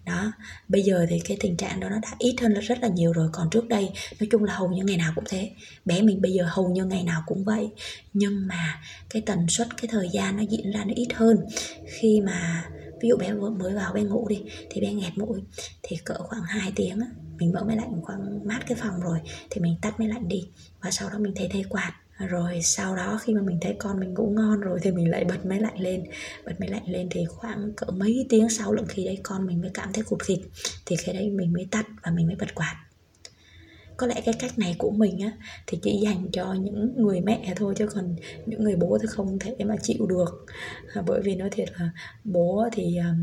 đó, 0.05 0.33
bây 0.69 0.83
giờ 0.83 1.07
thì 1.09 1.21
cái 1.21 1.37
tình 1.41 1.57
trạng 1.57 1.81
đó 1.81 1.89
nó 1.89 1.99
đã 2.03 2.09
ít 2.19 2.35
hơn 2.41 2.55
rất 2.55 2.79
là 2.83 2.89
nhiều 2.89 3.13
rồi. 3.13 3.29
Còn 3.33 3.51
trước 3.51 3.69
đây, 3.69 3.91
nói 4.21 4.29
chung 4.31 4.45
là 4.45 4.55
hầu 4.55 4.69
như 4.69 4.85
ngày 4.85 4.97
nào 4.97 5.13
cũng 5.15 5.25
thế. 5.29 5.51
Bé 5.85 6.03
mình 6.03 6.23
bây 6.23 6.33
giờ 6.33 6.45
hầu 6.49 6.69
như 6.69 6.85
ngày 6.85 7.03
nào 7.03 7.23
cũng 7.27 7.45
vậy. 7.45 7.69
Nhưng 8.13 8.47
mà 8.47 8.81
cái 9.11 9.23
tần 9.27 9.49
suất, 9.49 9.77
cái 9.77 9.89
thời 9.89 10.09
gian 10.09 10.37
nó 10.37 10.43
diễn 10.43 10.71
ra 10.71 10.85
nó 10.85 10.93
ít 10.97 11.09
hơn. 11.15 11.47
Khi 11.87 12.21
mà, 12.21 12.65
ví 13.01 13.09
dụ 13.09 13.17
bé 13.17 13.33
mới 13.33 13.75
vào 13.75 13.93
bé 13.93 14.03
ngủ 14.03 14.29
đi, 14.29 14.43
thì 14.71 14.81
bé 14.81 14.93
nghẹt 14.93 15.19
mũi, 15.19 15.41
thì 15.83 15.97
cỡ 16.05 16.15
khoảng 16.19 16.43
2 16.43 16.73
tiếng 16.77 17.01
á, 17.01 17.07
mình 17.39 17.53
mở 17.53 17.65
máy 17.65 17.77
lạnh 17.77 18.01
khoảng 18.03 18.49
mát 18.49 18.61
cái 18.67 18.79
phòng 18.81 19.01
rồi, 19.01 19.19
thì 19.51 19.61
mình 19.61 19.77
tắt 19.83 20.01
máy 20.01 20.09
lạnh 20.09 20.29
đi. 20.29 20.49
Và 20.81 20.91
sau 20.91 21.11
đó 21.11 21.19
mình 21.19 21.33
thay 21.37 21.49
thay 21.53 21.65
quạt 21.69 21.93
rồi 22.27 22.61
sau 22.63 22.97
đó 22.97 23.19
khi 23.23 23.35
mà 23.35 23.43
mình 23.43 23.59
thấy 23.61 23.77
con 23.79 24.01
mình 24.01 24.15
ngủ 24.15 24.31
ngon 24.37 24.61
rồi 24.61 24.79
thì 24.83 24.91
mình 24.91 25.11
lại 25.11 25.25
bật 25.25 25.47
máy 25.47 25.61
lạnh 25.61 25.81
lên. 25.81 26.05
Bật 26.45 26.53
máy 26.59 26.69
lạnh 26.69 26.83
lên 26.87 27.09
thì 27.11 27.25
khoảng 27.25 27.73
cỡ 27.77 27.87
mấy 27.87 28.27
tiếng 28.29 28.49
sau 28.49 28.73
lượng 28.73 28.87
khi 28.89 29.05
đấy 29.05 29.19
con 29.23 29.47
mình 29.47 29.61
mới 29.61 29.71
cảm 29.75 29.93
thấy 29.93 30.05
cụt 30.05 30.23
khịt 30.23 30.39
thì 30.87 30.97
khi 30.97 31.13
đấy 31.13 31.31
mình 31.31 31.53
mới 31.53 31.67
tắt 31.71 31.87
và 32.03 32.11
mình 32.11 32.27
mới 32.27 32.37
bật 32.37 32.55
quạt. 32.55 32.77
Có 33.97 34.07
lẽ 34.07 34.23
cái 34.25 34.35
cách 34.39 34.59
này 34.59 34.75
của 34.79 34.91
mình 34.91 35.21
á 35.21 35.33
thì 35.67 35.79
chỉ 35.83 36.01
dành 36.05 36.29
cho 36.33 36.55
những 36.55 36.95
người 36.97 37.21
mẹ 37.21 37.53
thôi 37.57 37.75
chứ 37.77 37.87
còn 37.87 38.17
những 38.47 38.65
người 38.65 38.77
bố 38.77 38.99
thì 39.03 39.07
không 39.07 39.39
thể 39.39 39.55
mà 39.65 39.77
chịu 39.83 40.07
được. 40.07 40.47
À, 40.95 41.03
bởi 41.07 41.21
vì 41.25 41.35
nói 41.35 41.51
thiệt 41.51 41.69
là 41.79 41.91
bố 42.25 42.69
thì 42.73 42.97
à, 42.97 43.15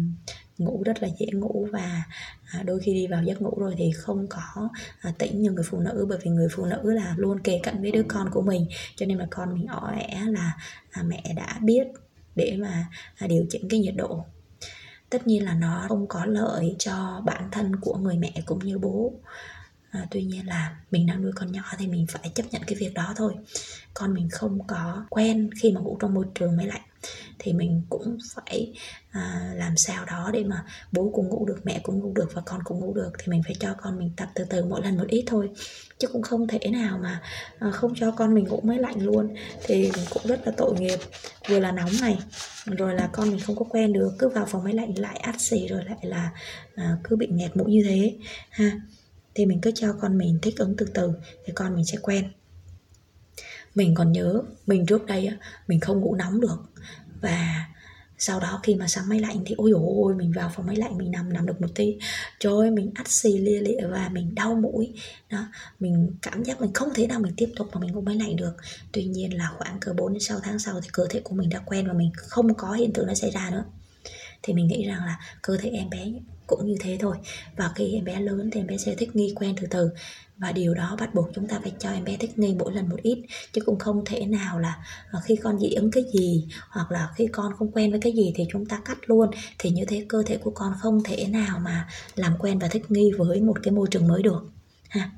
ngủ 0.59 0.83
rất 0.85 1.03
là 1.03 1.07
dễ 1.19 1.27
ngủ 1.33 1.67
và 1.71 2.03
à, 2.51 2.63
đôi 2.63 2.79
khi 2.79 2.93
đi 2.93 3.07
vào 3.07 3.23
giấc 3.23 3.41
ngủ 3.41 3.53
rồi 3.57 3.75
thì 3.77 3.91
không 3.91 4.27
có 4.29 4.69
à, 5.01 5.13
tỉnh 5.17 5.41
như 5.41 5.51
người 5.51 5.63
phụ 5.67 5.79
nữ 5.79 6.05
bởi 6.09 6.19
vì 6.23 6.31
người 6.31 6.47
phụ 6.51 6.65
nữ 6.65 6.91
là 6.91 7.13
luôn 7.17 7.39
kề 7.39 7.59
cận 7.63 7.81
với 7.81 7.91
đứa 7.91 8.03
con 8.07 8.29
của 8.31 8.41
mình. 8.41 8.67
Cho 8.95 9.05
nên 9.05 9.17
là 9.17 9.27
con 9.29 9.53
mình 9.53 9.67
ỏ 9.67 9.91
ẻ 9.97 10.21
là 10.27 10.57
à, 10.91 11.03
mẹ 11.03 11.33
đã 11.35 11.57
biết 11.61 11.87
để 12.35 12.57
mà 12.59 12.87
à, 13.15 13.27
điều 13.27 13.45
chỉnh 13.49 13.69
cái 13.69 13.79
nhiệt 13.79 13.95
độ. 13.97 14.25
Tất 15.09 15.27
nhiên 15.27 15.45
là 15.45 15.53
nó 15.53 15.85
không 15.87 16.07
có 16.07 16.25
lợi 16.25 16.75
cho 16.79 17.21
bản 17.25 17.49
thân 17.51 17.75
của 17.75 17.97
người 17.97 18.17
mẹ 18.17 18.33
cũng 18.45 18.59
như 18.59 18.77
bố. 18.77 19.13
À, 19.89 20.07
tuy 20.11 20.23
nhiên 20.23 20.47
là 20.47 20.77
mình 20.91 21.07
đang 21.07 21.21
nuôi 21.21 21.31
con 21.35 21.51
nhỏ 21.51 21.63
thì 21.77 21.87
mình 21.87 22.05
phải 22.09 22.31
chấp 22.35 22.43
nhận 22.51 22.61
cái 22.67 22.75
việc 22.75 22.93
đó 22.93 23.13
thôi. 23.15 23.33
Con 23.93 24.13
mình 24.13 24.29
không 24.29 24.67
có 24.67 25.05
quen 25.09 25.49
khi 25.61 25.71
mà 25.71 25.81
ngủ 25.81 25.97
trong 26.01 26.13
môi 26.13 26.25
trường 26.35 26.57
máy 26.57 26.67
lạnh 26.67 26.81
thì 27.39 27.53
mình 27.53 27.81
cũng 27.89 28.17
phải 28.35 28.73
à, 29.11 29.53
làm 29.55 29.77
sao 29.77 30.05
đó 30.05 30.29
để 30.33 30.43
mà 30.43 30.65
bố 30.91 31.11
cũng 31.13 31.29
ngủ 31.29 31.45
được 31.45 31.59
mẹ 31.63 31.79
cũng 31.83 31.99
ngủ 31.99 32.13
được 32.13 32.29
và 32.33 32.41
con 32.45 32.59
cũng 32.63 32.79
ngủ 32.79 32.93
được. 32.93 33.11
Thì 33.19 33.25
mình 33.27 33.41
phải 33.45 33.55
cho 33.59 33.75
con 33.81 33.99
mình 33.99 34.11
tập 34.17 34.29
từ 34.35 34.43
từ 34.49 34.65
mỗi 34.65 34.81
lần 34.83 34.97
một 34.97 35.07
ít 35.07 35.23
thôi. 35.27 35.49
Chứ 35.97 36.07
cũng 36.07 36.21
không 36.21 36.47
thể 36.47 36.59
nào 36.71 36.99
mà 37.03 37.21
à, 37.59 37.71
không 37.71 37.93
cho 37.95 38.11
con 38.11 38.35
mình 38.35 38.45
ngủ 38.45 38.61
máy 38.63 38.77
lạnh 38.79 39.01
luôn. 39.01 39.35
Thì 39.63 39.91
cũng 40.09 40.23
rất 40.25 40.41
là 40.45 40.51
tội 40.57 40.75
nghiệp. 40.79 40.99
Vừa 41.49 41.59
là 41.59 41.71
nóng 41.71 41.91
này 42.01 42.17
rồi 42.65 42.95
là 42.95 43.09
con 43.13 43.29
mình 43.29 43.39
không 43.39 43.55
có 43.55 43.65
quen 43.69 43.93
được 43.93 44.11
cứ 44.19 44.29
vào 44.29 44.45
phòng 44.45 44.63
máy 44.63 44.73
lạnh 44.73 44.99
lại 44.99 45.17
át 45.17 45.35
xì 45.41 45.67
rồi 45.67 45.83
lại 45.85 45.99
là 46.01 46.31
à, 46.75 46.97
cứ 47.03 47.15
bị 47.15 47.27
nghẹt 47.27 47.57
mũi 47.57 47.71
như 47.71 47.83
thế 47.87 48.15
ha. 48.49 48.71
Thì 49.35 49.45
mình 49.45 49.59
cứ 49.61 49.71
cho 49.75 49.93
con 50.01 50.17
mình 50.17 50.39
thích 50.41 50.57
ứng 50.57 50.75
từ 50.77 50.85
từ 50.93 51.13
thì 51.45 51.53
con 51.55 51.75
mình 51.75 51.85
sẽ 51.85 51.97
quen 52.01 52.31
mình 53.79 53.95
còn 53.95 54.11
nhớ, 54.11 54.41
mình 54.67 54.85
trước 54.85 55.05
đây 55.05 55.25
á, 55.25 55.37
mình 55.67 55.79
không 55.79 55.99
ngủ 55.99 56.15
nóng 56.15 56.41
được. 56.41 56.57
Và 57.21 57.65
sau 58.17 58.39
đó 58.39 58.59
khi 58.63 58.75
mà 58.75 58.87
sang 58.87 59.09
máy 59.09 59.19
lạnh 59.19 59.43
thì 59.45 59.55
ôi 59.57 59.71
dồi 59.71 59.81
ôi, 59.85 60.15
mình 60.15 60.31
vào 60.31 60.51
phòng 60.55 60.65
máy 60.65 60.75
lạnh 60.75 60.97
mình 60.97 61.11
nằm 61.11 61.33
nằm 61.33 61.45
được 61.45 61.61
một 61.61 61.67
tí. 61.75 61.97
Trời 62.39 62.53
ơi, 62.53 62.71
mình 62.71 62.91
ắt 62.95 63.07
xì 63.07 63.37
lia 63.37 63.59
lịa 63.59 63.87
và 63.91 64.09
mình 64.11 64.35
đau 64.35 64.55
mũi. 64.55 64.93
Đó, 65.29 65.47
mình 65.79 66.11
cảm 66.21 66.43
giác 66.43 66.61
mình 66.61 66.73
không 66.73 66.89
thể 66.95 67.07
nào 67.07 67.19
mình 67.19 67.33
tiếp 67.37 67.49
tục 67.55 67.67
mà 67.73 67.79
mình 67.79 67.91
ngủ 67.91 68.01
máy 68.01 68.15
lạnh 68.15 68.35
được. 68.35 68.53
Tuy 68.91 69.03
nhiên 69.03 69.37
là 69.37 69.49
khoảng 69.57 69.79
cỡ 69.79 69.93
4 69.93 70.13
đến 70.13 70.19
6 70.19 70.39
tháng 70.43 70.59
sau 70.59 70.81
thì 70.81 70.89
cơ 70.93 71.07
thể 71.09 71.19
của 71.23 71.35
mình 71.35 71.49
đã 71.49 71.59
quen 71.65 71.87
và 71.87 71.93
mình 71.93 72.11
không 72.15 72.53
có 72.53 72.71
hiện 72.71 72.93
tượng 72.93 73.07
nó 73.07 73.13
xảy 73.13 73.31
ra 73.31 73.49
nữa 73.49 73.63
thì 74.43 74.53
mình 74.53 74.67
nghĩ 74.67 74.87
rằng 74.87 75.05
là 75.05 75.19
cơ 75.41 75.57
thể 75.57 75.69
em 75.69 75.89
bé 75.89 76.11
cũng 76.47 76.65
như 76.67 76.75
thế 76.79 76.97
thôi. 76.99 77.17
Và 77.55 77.71
khi 77.75 77.93
em 77.93 78.05
bé 78.05 78.19
lớn 78.19 78.49
thì 78.53 78.59
em 78.59 78.67
bé 78.67 78.77
sẽ 78.77 78.95
thích 78.95 79.15
nghi 79.15 79.33
quen 79.35 79.55
từ 79.61 79.67
từ. 79.69 79.89
Và 80.37 80.51
điều 80.51 80.73
đó 80.73 80.95
bắt 80.99 81.15
buộc 81.15 81.29
chúng 81.35 81.47
ta 81.47 81.59
phải 81.63 81.71
cho 81.79 81.91
em 81.91 82.03
bé 82.03 82.17
thích 82.17 82.39
nghi 82.39 82.55
mỗi 82.59 82.73
lần 82.73 82.89
một 82.89 82.99
ít. 83.01 83.25
Chứ 83.53 83.61
cũng 83.65 83.79
không 83.79 84.03
thể 84.05 84.25
nào 84.25 84.59
là 84.59 84.85
à, 85.11 85.19
khi 85.23 85.35
con 85.35 85.59
dị 85.59 85.69
ứng 85.69 85.91
cái 85.91 86.03
gì 86.13 86.47
hoặc 86.69 86.91
là 86.91 87.09
khi 87.15 87.27
con 87.31 87.53
không 87.57 87.71
quen 87.71 87.91
với 87.91 87.99
cái 87.99 88.11
gì 88.11 88.33
thì 88.35 88.43
chúng 88.51 88.65
ta 88.65 88.81
cắt 88.85 88.97
luôn. 89.05 89.29
Thì 89.59 89.69
như 89.69 89.85
thế 89.85 90.05
cơ 90.09 90.23
thể 90.25 90.37
của 90.37 90.51
con 90.51 90.73
không 90.79 91.03
thể 91.03 91.27
nào 91.27 91.59
mà 91.59 91.87
làm 92.15 92.33
quen 92.39 92.59
và 92.59 92.67
thích 92.67 92.91
nghi 92.91 93.11
với 93.17 93.41
một 93.41 93.63
cái 93.63 93.71
môi 93.71 93.87
trường 93.91 94.07
mới 94.07 94.23
được, 94.23 94.41
ha 94.89 95.11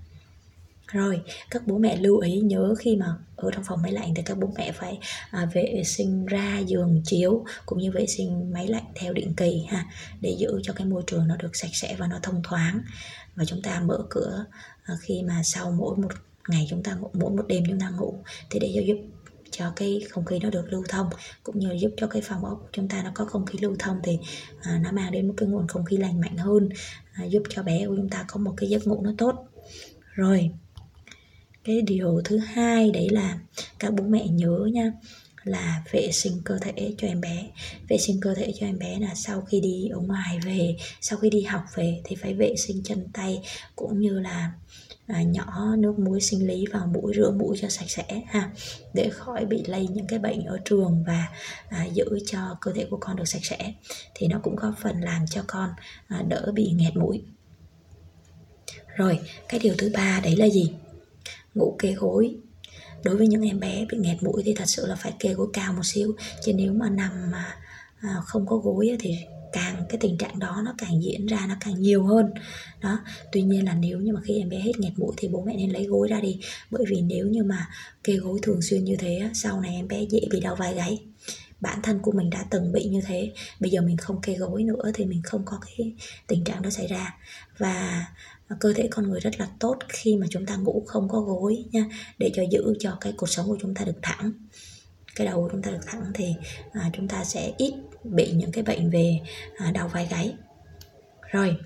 rồi 0.92 1.22
các 1.50 1.68
bố 1.68 1.78
mẹ 1.78 1.98
lưu 1.98 2.20
ý 2.20 2.40
nhớ 2.40 2.76
khi 2.80 2.96
mà 2.96 3.16
ở 3.36 3.52
trong 3.52 3.64
phòng 3.64 3.82
máy 3.82 3.92
lạnh 3.92 4.14
thì 4.16 4.24
các 4.26 4.38
bố 4.38 4.54
mẹ 4.58 4.72
phải 4.72 5.00
à, 5.32 5.50
vệ 5.54 5.82
sinh 5.86 6.26
ra 6.26 6.60
giường 6.60 7.02
chiếu 7.06 7.46
cũng 7.66 7.80
như 7.80 7.92
vệ 7.92 8.08
sinh 8.08 8.54
máy 8.54 8.68
lạnh 8.68 8.86
theo 8.96 9.14
định 9.14 9.34
kỳ 9.38 9.66
ha 9.70 9.86
để 10.22 10.36
giữ 10.40 10.60
cho 10.64 10.74
cái 10.74 10.88
môi 10.88 11.04
trường 11.08 11.28
nó 11.28 11.36
được 11.36 11.56
sạch 11.56 11.72
sẽ 11.74 11.96
và 12.00 12.08
nó 12.08 12.20
thông 12.24 12.42
thoáng. 12.44 12.82
Và 13.36 13.46
chúng 13.46 13.62
ta 13.62 13.80
mở 13.80 14.06
cửa 14.10 14.46
à, 14.84 14.96
khi 15.02 15.24
mà 15.28 15.42
sau 15.44 15.72
mỗi 15.72 15.98
một 15.98 16.12
ngày 16.48 16.68
chúng 16.70 16.84
ta 16.84 16.94
ngủ, 16.94 17.10
mỗi 17.14 17.32
một 17.32 17.48
đêm 17.48 17.64
chúng 17.68 17.80
ta 17.80 17.90
ngủ 17.90 18.24
thì 18.50 18.60
để 18.60 18.72
cho 18.76 18.82
giúp 18.82 18.98
cho 19.52 19.74
cái 19.76 20.02
không 20.10 20.26
khí 20.26 20.40
nó 20.40 20.50
được 20.50 20.66
lưu 20.70 20.84
thông 20.90 21.10
cũng 21.44 21.60
như 21.60 21.74
giúp 21.80 21.92
cho 21.98 22.08
cái 22.08 22.22
phòng 22.22 22.46
ốc 22.46 22.70
chúng 22.72 22.88
ta 22.88 23.04
nó 23.04 23.12
có 23.14 23.26
không 23.26 23.46
khí 23.46 23.60
lưu 23.62 23.76
thông 23.80 24.00
thì 24.04 24.20
à, 24.62 24.80
nó 24.84 24.92
mang 24.92 25.12
đến 25.12 25.28
một 25.28 25.34
cái 25.38 25.50
nguồn 25.50 25.68
không 25.68 25.86
khí 25.86 25.98
lành 25.98 26.22
mạnh 26.22 26.38
hơn 26.38 26.70
à, 27.14 27.24
giúp 27.24 27.44
cho 27.50 27.64
bé 27.64 27.86
của 27.88 27.96
chúng 27.96 28.10
ta 28.10 28.26
có 28.28 28.40
một 28.40 28.54
cái 28.58 28.70
giấc 28.70 28.88
ngủ 28.88 29.02
nó 29.04 29.12
tốt. 29.18 29.48
Rồi 30.14 30.52
cái 31.64 31.82
điều 31.82 32.22
thứ 32.26 32.38
hai 32.38 32.92
đấy 32.92 33.08
là 33.12 33.40
các 33.80 33.94
bố 33.94 34.04
mẹ 34.04 34.28
nhớ 34.28 34.68
nha 34.74 34.92
là 35.44 35.84
vệ 35.92 36.12
sinh 36.12 36.42
cơ 36.46 36.58
thể 36.62 36.94
cho 36.98 37.08
em 37.08 37.22
bé. 37.22 37.48
Vệ 37.90 37.98
sinh 37.98 38.20
cơ 38.22 38.34
thể 38.34 38.54
cho 38.60 38.66
em 38.66 38.80
bé 38.80 39.00
là 39.00 39.16
sau 39.16 39.42
khi 39.42 39.62
đi 39.62 39.88
ở 39.88 40.00
ngoài 40.00 40.40
về 40.46 40.76
sau 41.02 41.20
khi 41.20 41.30
đi 41.30 41.42
học 41.42 41.64
về 41.76 42.02
thì 42.04 42.16
phải 42.16 42.34
vệ 42.34 42.56
sinh 42.56 42.84
chân 42.84 43.08
tay 43.14 43.42
cũng 43.76 44.00
như 44.00 44.20
là 44.20 44.52
à, 45.08 45.24
nhỏ 45.24 45.76
nước 45.78 46.00
muối 46.00 46.22
sinh 46.22 46.48
lý 46.48 46.66
vào 46.74 46.88
mũi 46.88 47.14
rửa 47.16 47.32
mũi 47.32 47.58
cho 47.62 47.70
sạch 47.70 47.90
sẽ 47.90 48.22
ha 48.28 48.52
để 48.94 49.10
khỏi 49.10 49.46
bị 49.46 49.64
lây 49.66 49.88
những 49.88 50.08
cái 50.08 50.20
bệnh 50.20 50.46
ở 50.46 50.60
trường 50.66 51.04
và 51.08 51.28
à, 51.70 51.86
giữ 51.94 52.06
cho 52.26 52.58
cơ 52.62 52.72
thể 52.74 52.86
của 52.90 52.98
con 53.00 53.16
được 53.16 53.28
sạch 53.28 53.46
sẽ. 53.46 53.74
Thì 54.16 54.28
nó 54.28 54.40
cũng 54.44 54.56
góp 54.56 54.74
phần 54.82 55.02
làm 55.02 55.28
cho 55.28 55.44
con 55.48 55.70
à, 56.08 56.24
đỡ 56.28 56.52
bị 56.56 56.72
nghẹt 56.76 56.96
mũi. 56.96 57.24
Rồi 58.96 59.20
cái 59.50 59.60
điều 59.60 59.76
thứ 59.78 59.92
ba 59.94 60.20
đấy 60.24 60.36
là 60.36 60.50
gì? 60.50 60.72
Ngủ 61.56 61.76
kê 61.80 61.94
gối. 61.94 62.36
Đối 63.04 63.18
với 63.18 63.28
những 63.28 63.48
em 63.48 63.60
bé 63.60 63.86
bị 63.90 63.98
nghẹt 63.98 64.24
mũi 64.24 64.42
thì 64.46 64.54
thật 64.54 64.66
sự 64.68 64.88
là 64.88 64.96
phải 64.96 65.14
kê 65.20 65.34
gối 65.34 65.48
cao 65.54 65.74
một 65.74 65.86
xíu. 65.86 66.16
Chứ 66.46 66.54
nếu 66.54 66.74
mà 66.74 66.90
nằm 66.90 67.32
mà 67.32 67.56
à, 68.00 68.16
không 68.26 68.46
có 68.46 68.58
gối 68.58 68.98
thì 69.00 69.16
càng, 69.54 69.86
cái 69.90 69.98
tình 70.02 70.18
trạng 70.18 70.40
đó 70.40 70.62
nó 70.66 70.74
càng 70.78 71.04
diễn 71.04 71.26
ra 71.26 71.46
nó 71.50 71.56
càng 71.60 71.82
nhiều 71.82 72.04
hơn. 72.04 72.32
Đó, 72.82 73.00
tuy 73.32 73.42
nhiên 73.42 73.66
là 73.66 73.74
nếu 73.74 74.00
như 74.00 74.14
mà 74.14 74.22
khi 74.24 74.40
em 74.40 74.50
bé 74.50 74.60
hết 74.60 74.80
nghẹt 74.80 74.94
mũi 74.98 75.14
thì 75.18 75.28
bố 75.28 75.44
mẹ 75.46 75.56
nên 75.56 75.70
lấy 75.70 75.86
gối 75.86 76.08
ra 76.08 76.22
đi. 76.22 76.40
Bởi 76.72 76.84
vì 76.90 77.02
nếu 77.02 77.28
như 77.28 77.44
mà 77.44 77.68
kê 78.04 78.16
gối 78.16 78.40
thường 78.44 78.62
xuyên 78.62 78.84
như 78.84 78.96
thế 79.00 79.30
sau 79.34 79.62
này 79.62 79.76
em 79.76 79.88
bé 79.88 80.02
dễ 80.02 80.22
bị 80.32 80.40
đau 80.40 80.56
vai 80.56 80.74
gáy. 80.74 81.00
Bản 81.60 81.80
thân 81.84 82.00
của 82.00 82.12
mình 82.12 82.30
đã 82.30 82.46
từng 82.50 82.72
bị 82.72 82.84
như 82.84 83.02
thế, 83.06 83.32
bây 83.60 83.72
giờ 83.72 83.82
mình 83.82 83.98
không 83.98 84.22
kê 84.22 84.36
gối 84.36 84.64
nữa 84.64 84.92
thì 84.94 85.06
mình 85.06 85.22
không 85.24 85.42
có 85.46 85.60
cái 85.66 85.94
tình 86.28 86.44
trạng 86.44 86.62
đó 86.62 86.70
xảy 86.70 86.88
ra. 86.88 87.18
Và 87.58 88.06
cơ 88.60 88.74
thể 88.74 88.88
con 88.92 89.10
người 89.10 89.20
rất 89.20 89.40
là 89.40 89.48
tốt 89.60 89.78
khi 89.90 90.16
mà 90.16 90.28
chúng 90.30 90.46
ta 90.46 90.56
ngủ 90.56 90.84
không 90.88 91.10
có 91.10 91.20
gối 91.20 91.66
nha 91.72 91.86
để 92.18 92.32
cho 92.34 92.44
giữ 92.52 92.74
cho 92.80 92.98
cái 93.02 93.14
cuộc 93.18 93.30
sống 93.30 93.48
của 93.48 93.58
chúng 93.62 93.76
ta 93.76 93.86
được 93.86 94.00
thẳng. 94.02 94.32
Cái 95.16 95.28
đầu 95.28 95.42
của 95.42 95.50
chúng 95.52 95.62
ta 95.62 95.72
được 95.72 95.86
thẳng 95.86 96.12
thì 96.14 96.34
à, 96.72 96.90
chúng 96.94 97.08
ta 97.08 97.24
sẽ 97.24 97.54
ít 97.58 97.74
bị 98.04 98.32
những 98.32 98.52
cái 98.52 98.64
bệnh 98.64 98.90
về 98.90 99.20
à, 99.58 99.72
đau 99.72 99.88
vai 99.88 100.08
gáy. 100.12 100.34
Rồi 101.32 101.58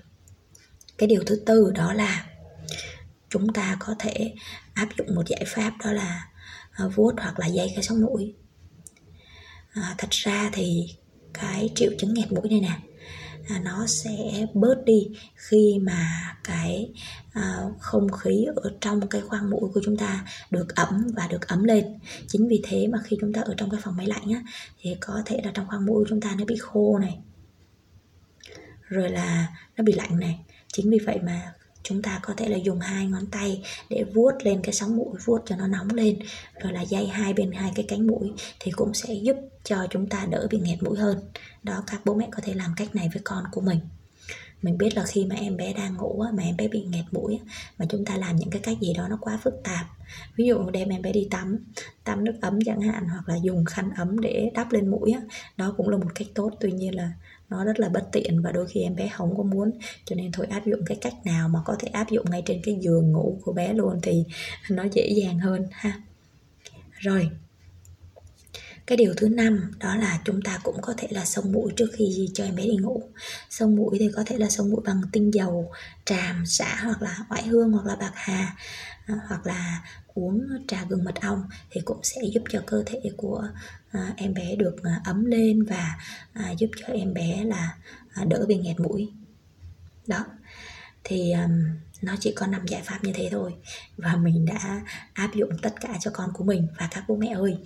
cái 0.98 1.08
điều 1.08 1.22
thứ 1.26 1.42
tư 1.46 1.72
đó 1.74 1.92
là 1.92 2.26
chúng 3.30 3.52
ta 3.52 3.76
có 3.80 3.94
thể 3.98 4.34
áp 4.74 4.88
dụng 4.98 5.14
một 5.14 5.22
giải 5.26 5.44
pháp 5.46 5.72
đó 5.84 5.92
là 5.92 6.28
à, 6.70 6.86
vuốt 6.94 7.12
hoặc 7.18 7.38
là 7.38 7.46
dây 7.46 7.72
cái 7.74 7.82
sống 7.82 8.00
mũi. 8.00 8.34
À, 9.72 9.94
thật 9.98 10.08
ra 10.10 10.50
thì 10.52 10.86
cái 11.34 11.70
triệu 11.74 11.90
chứng 11.98 12.14
nghẹt 12.14 12.32
mũi 12.32 12.48
này 12.50 12.60
nè 12.60 12.78
là 13.48 13.58
nó 13.58 13.86
sẽ 13.86 14.46
bớt 14.54 14.84
đi 14.84 15.08
khi 15.34 15.78
mà 15.82 16.34
cái 16.44 16.90
à, 17.32 17.60
không 17.80 18.12
khí 18.12 18.46
ở 18.56 18.72
trong 18.80 19.08
cái 19.08 19.20
khoang 19.20 19.50
mũi 19.50 19.70
của 19.74 19.80
chúng 19.84 19.96
ta 19.96 20.24
được 20.50 20.76
ấm 20.76 21.06
và 21.16 21.26
được 21.26 21.48
ấm 21.48 21.64
lên. 21.64 21.98
Chính 22.26 22.48
vì 22.48 22.60
thế 22.64 22.86
mà 22.86 22.98
khi 23.04 23.16
chúng 23.20 23.32
ta 23.32 23.40
ở 23.40 23.54
trong 23.56 23.70
cái 23.70 23.80
phòng 23.84 23.96
máy 23.96 24.06
lạnh 24.06 24.32
á 24.34 24.42
thì 24.80 24.96
có 25.00 25.22
thể 25.26 25.40
là 25.44 25.50
trong 25.54 25.66
khoang 25.68 25.86
mũi 25.86 26.04
của 26.04 26.08
chúng 26.08 26.20
ta 26.20 26.34
nó 26.38 26.44
bị 26.44 26.56
khô 26.56 26.98
này 26.98 27.18
rồi 28.88 29.10
là 29.10 29.46
nó 29.76 29.84
bị 29.84 29.92
lạnh 29.92 30.18
này. 30.18 30.38
Chính 30.72 30.90
vì 30.90 30.98
vậy 31.06 31.18
mà 31.22 31.52
chúng 31.88 32.02
ta 32.02 32.20
có 32.22 32.34
thể 32.36 32.48
là 32.48 32.56
dùng 32.56 32.80
hai 32.80 33.06
ngón 33.06 33.26
tay 33.26 33.62
để 33.90 34.04
vuốt 34.14 34.32
lên 34.42 34.60
cái 34.62 34.72
sóng 34.72 34.96
mũi, 34.96 35.14
vuốt 35.24 35.42
cho 35.46 35.56
nó 35.56 35.66
nóng 35.66 35.88
lên, 35.90 36.18
rồi 36.62 36.72
là 36.72 36.82
dây 36.82 37.06
hai 37.06 37.32
bên, 37.34 37.52
hai 37.52 37.72
cái 37.74 37.84
cánh 37.88 38.06
mũi 38.06 38.32
thì 38.60 38.70
cũng 38.70 38.94
sẽ 38.94 39.14
giúp 39.14 39.36
cho 39.64 39.86
chúng 39.90 40.08
ta 40.08 40.26
đỡ 40.30 40.46
bị 40.50 40.58
nghẹt 40.58 40.82
mũi 40.82 40.98
hơn. 40.98 41.20
Đó, 41.62 41.82
các 41.86 42.00
bố 42.04 42.14
mẹ 42.14 42.28
có 42.30 42.40
thể 42.44 42.54
làm 42.54 42.74
cách 42.76 42.94
này 42.94 43.08
với 43.12 43.22
con 43.24 43.44
của 43.52 43.60
mình 43.60 43.78
mình 44.62 44.78
biết 44.78 44.96
là 44.96 45.04
khi 45.04 45.24
mà 45.24 45.34
em 45.34 45.56
bé 45.56 45.72
đang 45.72 45.96
ngủ 45.96 46.24
mà 46.34 46.42
em 46.42 46.56
bé 46.56 46.68
bị 46.68 46.84
nghẹt 46.84 47.04
mũi 47.12 47.40
mà 47.78 47.86
chúng 47.88 48.04
ta 48.04 48.16
làm 48.16 48.36
những 48.36 48.50
cái 48.50 48.60
cách 48.64 48.76
gì 48.80 48.94
đó 48.94 49.08
nó 49.08 49.18
quá 49.20 49.38
phức 49.42 49.54
tạp. 49.64 49.86
Ví 50.36 50.46
dụ 50.46 50.70
đem 50.70 50.88
em 50.88 51.02
bé 51.02 51.12
đi 51.12 51.28
tắm 51.30 51.58
tắm 52.04 52.24
nước 52.24 52.34
ấm 52.40 52.58
chẳng 52.66 52.80
hạn, 52.80 53.08
hoặc 53.08 53.28
là 53.28 53.36
dùng 53.42 53.64
khăn 53.64 53.90
ấm 53.96 54.20
để 54.20 54.50
đắp 54.54 54.72
lên 54.72 54.88
mũi 54.88 55.14
đó 55.56 55.74
cũng 55.76 55.88
là 55.88 55.96
một 55.96 56.14
cách 56.14 56.28
tốt. 56.34 56.50
Tuy 56.60 56.72
nhiên 56.72 56.94
là 56.94 57.12
nó 57.48 57.64
rất 57.64 57.80
là 57.80 57.88
bất 57.88 58.08
tiện 58.12 58.42
và 58.42 58.52
đôi 58.52 58.66
khi 58.66 58.80
em 58.80 58.96
bé 58.96 59.08
không 59.08 59.36
có 59.36 59.42
muốn, 59.42 59.70
cho 60.04 60.16
nên 60.16 60.32
thôi 60.32 60.46
áp 60.50 60.66
dụng 60.66 60.80
cái 60.86 60.98
cách 61.00 61.14
nào 61.24 61.48
mà 61.48 61.60
có 61.64 61.76
thể 61.78 61.88
áp 61.88 62.10
dụng 62.10 62.30
ngay 62.30 62.42
trên 62.46 62.60
cái 62.64 62.78
giường 62.80 63.12
ngủ 63.12 63.38
của 63.44 63.52
bé 63.52 63.72
luôn 63.72 63.98
thì 64.02 64.24
nó 64.70 64.84
dễ 64.92 65.08
dàng 65.08 65.38
hơn 65.38 65.66
ha. 65.70 66.02
Rồi 66.92 67.30
cái 68.86 68.96
điều 68.96 69.14
thứ 69.16 69.28
năm 69.28 69.72
đó 69.78 69.96
là 69.96 70.20
chúng 70.24 70.42
ta 70.42 70.58
cũng 70.62 70.80
có 70.82 70.94
thể 70.96 71.08
là 71.10 71.24
xông 71.24 71.52
mũi 71.52 71.72
trước 71.76 71.90
khi 71.92 72.28
cho 72.34 72.44
em 72.44 72.56
bé 72.56 72.62
đi 72.62 72.76
ngủ. 72.76 73.02
Xông 73.50 73.76
mũi 73.76 73.96
thì 73.98 74.10
có 74.16 74.22
thể 74.26 74.38
là 74.38 74.48
xông 74.48 74.70
mũi 74.70 74.80
bằng 74.84 75.00
tinh 75.12 75.34
dầu, 75.34 75.72
tràm 76.04 76.46
xả 76.46 76.76
hoặc 76.82 77.02
là 77.02 77.18
oải 77.30 77.46
hương 77.46 77.72
hoặc 77.72 77.86
là 77.86 77.96
bạc 77.96 78.12
hà 78.14 78.56
à, 79.06 79.14
hoặc 79.28 79.46
là 79.46 79.82
uống 80.14 80.48
trà 80.68 80.84
gừng 80.88 81.04
mật 81.04 81.14
ong 81.20 81.42
thì 81.70 81.80
cũng 81.84 82.00
sẽ 82.02 82.20
giúp 82.34 82.42
cho 82.50 82.62
cơ 82.66 82.82
thể 82.86 83.00
của 83.16 83.48
à, 83.90 84.12
em 84.16 84.34
bé 84.34 84.56
được 84.56 84.76
à, 84.82 85.00
ấm 85.04 85.24
lên 85.24 85.64
và 85.64 85.96
giúp 86.58 86.70
cho 86.76 86.92
em 86.92 87.14
bé 87.14 87.44
là 87.44 87.76
đỡ 88.26 88.44
bị 88.48 88.56
nghẹt 88.56 88.80
mũi. 88.80 89.08
Đó 90.06 90.24
thì 91.08 91.32
um, 91.32 91.64
nó 92.02 92.16
chỉ 92.20 92.32
có 92.32 92.46
năm 92.46 92.66
giải 92.66 92.82
pháp 92.84 93.04
như 93.04 93.12
thế 93.14 93.28
thôi. 93.32 93.54
Và 93.96 94.16
mình 94.16 94.44
đã 94.44 94.82
áp 95.12 95.34
dụng 95.34 95.50
tất 95.62 95.74
cả 95.80 95.98
cho 96.00 96.10
con 96.14 96.30
của 96.34 96.44
mình 96.44 96.66
và 96.78 96.88
các 96.90 97.04
bố 97.08 97.16
mẹ 97.16 97.28
ơi. 97.34 97.56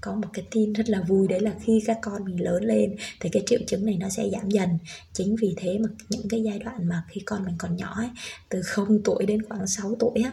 Có 0.00 0.14
một 0.14 0.28
cái 0.32 0.44
tin 0.50 0.72
rất 0.72 0.88
là 0.88 1.00
vui 1.00 1.28
đấy 1.28 1.40
là 1.40 1.52
khi 1.62 1.82
các 1.86 1.98
con 2.02 2.24
mình 2.24 2.42
lớn 2.42 2.64
lên 2.64 2.96
thì 3.20 3.28
cái 3.28 3.42
triệu 3.46 3.60
chứng 3.66 3.86
này 3.86 3.96
nó 4.00 4.08
sẽ 4.08 4.30
giảm 4.32 4.50
dần. 4.50 4.78
Chính 5.12 5.36
vì 5.36 5.54
thế 5.56 5.78
mà 5.78 5.88
những 6.08 6.28
cái 6.28 6.42
giai 6.42 6.58
đoạn 6.58 6.88
mà 6.88 7.02
khi 7.08 7.20
con 7.26 7.44
mình 7.44 7.54
còn 7.58 7.76
nhỏ 7.76 7.94
ấy, 7.96 8.10
từ 8.48 8.62
0 8.62 9.00
tuổi 9.04 9.26
đến 9.26 9.42
khoảng 9.42 9.66
6 9.66 9.96
tuổi 9.98 10.22
á 10.24 10.32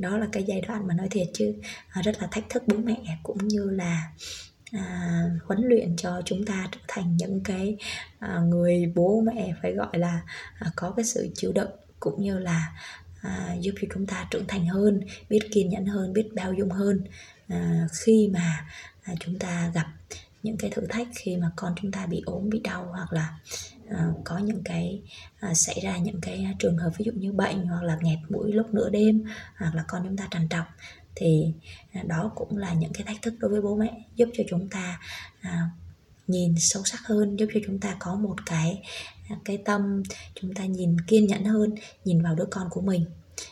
đó 0.00 0.18
là 0.18 0.28
cái 0.32 0.44
giai 0.46 0.60
đoạn 0.60 0.86
mà 0.86 0.94
nói 0.94 1.08
thiệt 1.10 1.28
chứ 1.34 1.54
à, 1.88 2.02
rất 2.02 2.20
là 2.20 2.28
thách 2.30 2.44
thức 2.48 2.62
bố 2.66 2.76
mẹ 2.76 3.18
cũng 3.22 3.48
như 3.48 3.70
là 3.70 4.12
à, 4.72 5.22
huấn 5.46 5.68
luyện 5.68 5.96
cho 5.96 6.22
chúng 6.24 6.44
ta 6.44 6.68
trở 6.72 6.80
thành 6.88 7.16
những 7.16 7.40
cái 7.44 7.76
à, 8.18 8.38
người 8.38 8.92
bố 8.94 9.20
mẹ 9.20 9.54
phải 9.62 9.72
gọi 9.72 9.98
là 9.98 10.22
à, 10.58 10.70
có 10.76 10.90
cái 10.96 11.04
sự 11.04 11.28
chịu 11.34 11.52
đựng 11.52 11.70
cũng 12.00 12.22
như 12.22 12.38
là 12.38 12.72
à, 13.20 13.56
giúp 13.60 13.72
cho 13.80 13.88
chúng 13.94 14.06
ta 14.06 14.28
trưởng 14.30 14.46
thành 14.48 14.66
hơn 14.66 15.00
biết 15.28 15.40
kiên 15.52 15.68
nhẫn 15.68 15.86
hơn 15.86 16.12
biết 16.12 16.28
bao 16.34 16.52
dung 16.52 16.70
hơn. 16.70 17.00
À, 17.48 17.86
khi 17.92 18.30
mà 18.32 18.66
à, 19.02 19.14
chúng 19.20 19.38
ta 19.38 19.70
gặp 19.74 19.86
những 20.42 20.56
cái 20.56 20.70
thử 20.70 20.86
thách 20.86 21.08
khi 21.14 21.36
mà 21.36 21.50
con 21.56 21.74
chúng 21.82 21.92
ta 21.92 22.06
bị 22.06 22.22
ốm 22.26 22.50
bị 22.50 22.60
đau 22.64 22.86
hoặc 22.92 23.12
là 23.12 23.38
à, 23.90 24.06
có 24.24 24.38
những 24.38 24.62
cái 24.64 25.02
à, 25.40 25.54
xảy 25.54 25.80
ra 25.82 25.96
những 25.96 26.20
cái 26.20 26.46
trường 26.58 26.78
hợp 26.78 26.90
ví 26.98 27.04
dụ 27.04 27.12
như 27.12 27.32
bệnh 27.32 27.66
hoặc 27.66 27.82
là 27.82 27.98
nghẹt 28.02 28.18
mũi 28.28 28.52
lúc 28.52 28.74
nửa 28.74 28.90
đêm 28.90 29.24
hoặc 29.56 29.74
là 29.74 29.84
con 29.88 30.02
chúng 30.04 30.16
ta 30.16 30.28
trằn 30.30 30.48
trọc 30.48 30.64
thì 31.14 31.52
à, 31.92 32.02
đó 32.06 32.32
cũng 32.34 32.56
là 32.56 32.74
những 32.74 32.92
cái 32.92 33.02
thách 33.06 33.22
thức 33.22 33.34
đối 33.38 33.50
với 33.50 33.60
bố 33.60 33.76
mẹ 33.76 34.04
giúp 34.16 34.28
cho 34.34 34.44
chúng 34.48 34.68
ta 34.68 35.00
à, 35.40 35.70
nhìn 36.26 36.54
sâu 36.58 36.82
sắc 36.84 37.00
hơn 37.04 37.36
giúp 37.36 37.46
cho 37.54 37.60
chúng 37.66 37.78
ta 37.78 37.96
có 37.98 38.14
một 38.14 38.36
cái 38.46 38.82
à, 39.28 39.36
cái 39.44 39.58
tâm 39.64 40.02
chúng 40.34 40.54
ta 40.54 40.64
nhìn 40.64 40.96
kiên 41.06 41.26
nhẫn 41.26 41.44
hơn 41.44 41.74
nhìn 42.04 42.22
vào 42.22 42.34
đứa 42.34 42.46
con 42.50 42.66
của 42.70 42.80
mình. 42.80 43.04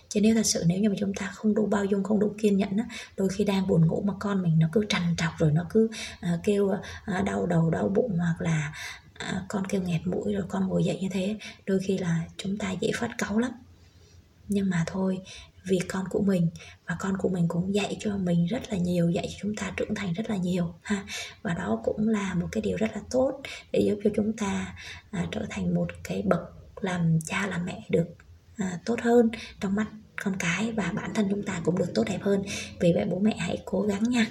Chứ 0.08 0.20
nếu 0.20 0.34
thật 0.34 0.46
sự 0.46 0.64
nếu 0.66 0.78
như 0.78 0.90
mà 0.90 0.96
chúng 0.98 1.14
ta 1.14 1.26
không 1.34 1.54
đủ 1.54 1.66
bao 1.66 1.84
dung 1.84 2.02
không 2.02 2.20
đủ 2.20 2.34
kiên 2.38 2.56
nhẫn 2.56 2.76
á, 2.76 2.84
đôi 3.16 3.28
khi 3.28 3.44
đang 3.44 3.66
buồn 3.66 3.86
ngủ 3.86 4.02
mà 4.06 4.14
con 4.20 4.42
mình 4.42 4.58
nó 4.58 4.68
cứ 4.72 4.84
trằn 4.88 5.02
trọc 5.16 5.32
rồi 5.38 5.52
nó 5.52 5.66
cứ 5.70 5.88
à, 6.20 6.38
kêu 6.44 6.70
à, 7.04 7.22
đau 7.22 7.46
đầu 7.46 7.70
đau 7.70 7.88
bụng 7.88 8.18
hoặc 8.18 8.36
là 8.40 8.72
à, 9.14 9.44
con 9.48 9.66
kêu 9.66 9.82
nghẹt 9.82 10.06
mũi 10.06 10.32
rồi 10.32 10.44
con 10.48 10.68
ngồi 10.68 10.84
dậy 10.84 10.98
như 11.00 11.08
thế 11.10 11.36
đôi 11.66 11.80
khi 11.80 11.98
là 11.98 12.22
chúng 12.36 12.58
ta 12.58 12.70
dễ 12.80 12.90
phát 12.94 13.10
cáu 13.18 13.38
lắm. 13.38 13.50
Nhưng 14.48 14.70
mà 14.70 14.84
thôi 14.86 15.18
vì 15.68 15.78
con 15.88 16.04
của 16.10 16.22
mình 16.22 16.48
và 16.87 16.96
con 17.00 17.16
của 17.18 17.28
mình 17.28 17.48
cũng 17.48 17.75
dạy 17.75 17.96
cho 18.00 18.16
mình 18.16 18.46
rất 18.46 18.62
là 18.70 18.78
nhiều 18.78 19.10
dạy 19.10 19.26
cho 19.30 19.38
chúng 19.42 19.56
ta 19.56 19.72
trưởng 19.76 19.94
thành 19.94 20.12
rất 20.12 20.30
là 20.30 20.37
nhiều 20.37 20.75
ha. 20.82 21.04
Và 21.42 21.54
đó 21.54 21.80
cũng 21.84 22.08
là 22.08 22.34
một 22.34 22.48
cái 22.52 22.60
điều 22.60 22.76
rất 22.76 22.90
là 22.94 23.00
tốt 23.10 23.40
để 23.72 23.80
giúp 23.80 23.98
cho 24.04 24.10
chúng 24.16 24.32
ta 24.32 24.75
à, 25.10 25.26
trở 25.32 25.46
thành 25.50 25.75
một 25.75 25.87
cái 26.04 26.22
bậc 26.22 26.40
làm 26.80 27.18
cha 27.26 27.46
làm 27.46 27.64
mẹ 27.64 27.87
được 27.88 28.06
à, 28.56 28.78
tốt 28.84 29.00
hơn 29.02 29.30
trong 29.60 29.75
mắt 29.75 29.87
con 30.25 30.34
cái 30.38 30.72
và 30.72 30.92
bản 30.96 31.14
thân 31.14 31.26
chúng 31.30 31.42
ta 31.42 31.60
cũng 31.64 31.78
được 31.78 31.94
tốt 31.94 32.04
đẹp 32.06 32.18
hơn. 32.22 32.42
Vì 32.80 32.92
vậy 32.92 33.04
bố 33.10 33.18
mẹ 33.18 33.37
hãy 33.38 33.62
cố 33.64 33.82
gắng 33.82 34.02
nha. 34.02 34.26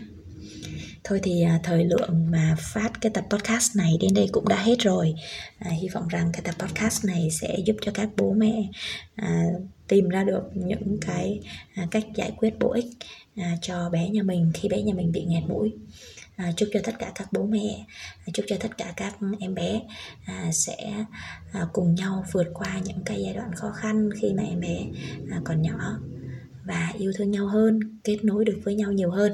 Thôi 1.03 1.20
thì 1.24 1.41
à, 1.41 1.60
thời 1.63 1.86
lượng 1.86 2.32
mà 2.32 2.56
phát 2.60 3.01
cái 3.01 3.12
tập 3.13 3.25
podcast 3.29 3.75
này 3.75 3.98
đến 4.01 4.13
đây 4.13 4.29
cũng 4.32 4.48
đã 4.48 4.63
hết 4.63 4.75
rồi. 4.79 5.13
À, 5.60 5.70
hy 5.70 5.88
vọng 5.89 6.08
rằng 6.08 6.29
cái 6.34 6.41
tập 6.41 6.56
podcast 6.60 7.06
này 7.06 7.27
sẽ 7.32 7.58
giúp 7.65 7.75
cho 7.82 7.91
các 7.96 8.10
bố 8.17 8.34
mẹ 8.34 8.70
à, 9.15 9.44
tìm 9.88 10.10
ra 10.10 10.24
được 10.24 10.44
những 10.53 10.98
cái 11.01 11.39
à, 11.74 11.88
cách 11.91 12.06
giải 12.15 12.32
quyết 12.38 12.60
bổ 12.60 12.72
ích 12.72 12.86
à, 13.36 13.58
cho 13.62 13.89
bé 13.89 14.10
nhà 14.10 14.24
mình 14.24 14.51
khi 14.53 14.70
bé 14.70 14.82
nhà 14.82 14.94
mình 14.94 15.12
bị 15.12 15.24
nghẹt 15.24 15.44
mũi. 15.48 15.74
À, 16.36 16.51
chúc 16.58 16.70
cho 16.74 16.79
tất 16.84 16.96
cả 17.00 17.12
các 17.15 17.34
bố 17.34 17.46
mẹ 17.46 17.86
à, 18.25 18.29
chúc 18.34 18.46
cho 18.50 18.56
tất 18.60 18.77
cả 18.77 18.94
các 18.96 19.17
em 19.39 19.56
bé 19.56 19.82
à, 20.25 20.51
sẽ 20.51 21.06
à, 21.51 21.67
cùng 21.74 21.96
nhau 21.96 22.25
vượt 22.32 22.48
qua 22.53 22.79
những 22.86 23.01
cái 23.06 23.22
giai 23.24 23.34
đoạn 23.34 23.51
khó 23.56 23.72
khăn 23.72 24.10
khi 24.22 24.34
mà 24.34 24.44
em 24.44 24.60
bé 24.60 24.86
à, 25.32 25.41
còn 25.44 25.62
nhỏ 25.62 26.00
và 26.63 26.94
yêu 26.98 27.12
thương 27.15 27.32
nhau 27.32 27.48
hơn 27.48 27.79
kết 28.03 28.17
nối 28.24 28.46
được 28.46 28.60
với 28.63 28.75
nhau 28.75 28.91
nhiều 28.91 29.12
hơn. 29.12 29.34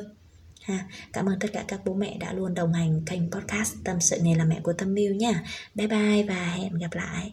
Ha 0.63 0.87
cảm 1.13 1.25
ơn 1.25 1.39
tất 1.39 1.47
cả 1.53 1.65
các 1.67 1.85
bố 1.85 1.93
mẹ 1.93 2.17
đã 2.17 2.33
luôn 2.33 2.53
đồng 2.53 2.73
hành 2.73 3.01
kênh 3.05 3.31
podcast 3.31 3.75
tâm 3.83 4.01
sự 4.01 4.17
nghề 4.21 4.35
làm 4.35 4.49
mẹ 4.49 4.59
của 4.63 4.73
tâm 4.73 4.93
mưu 4.93 5.13
nha. 5.13 5.43
Bye 5.75 5.87
bye 5.87 6.23
và 6.23 6.45
hẹn 6.45 6.73
gặp 6.73 6.93
lại. 6.93 7.31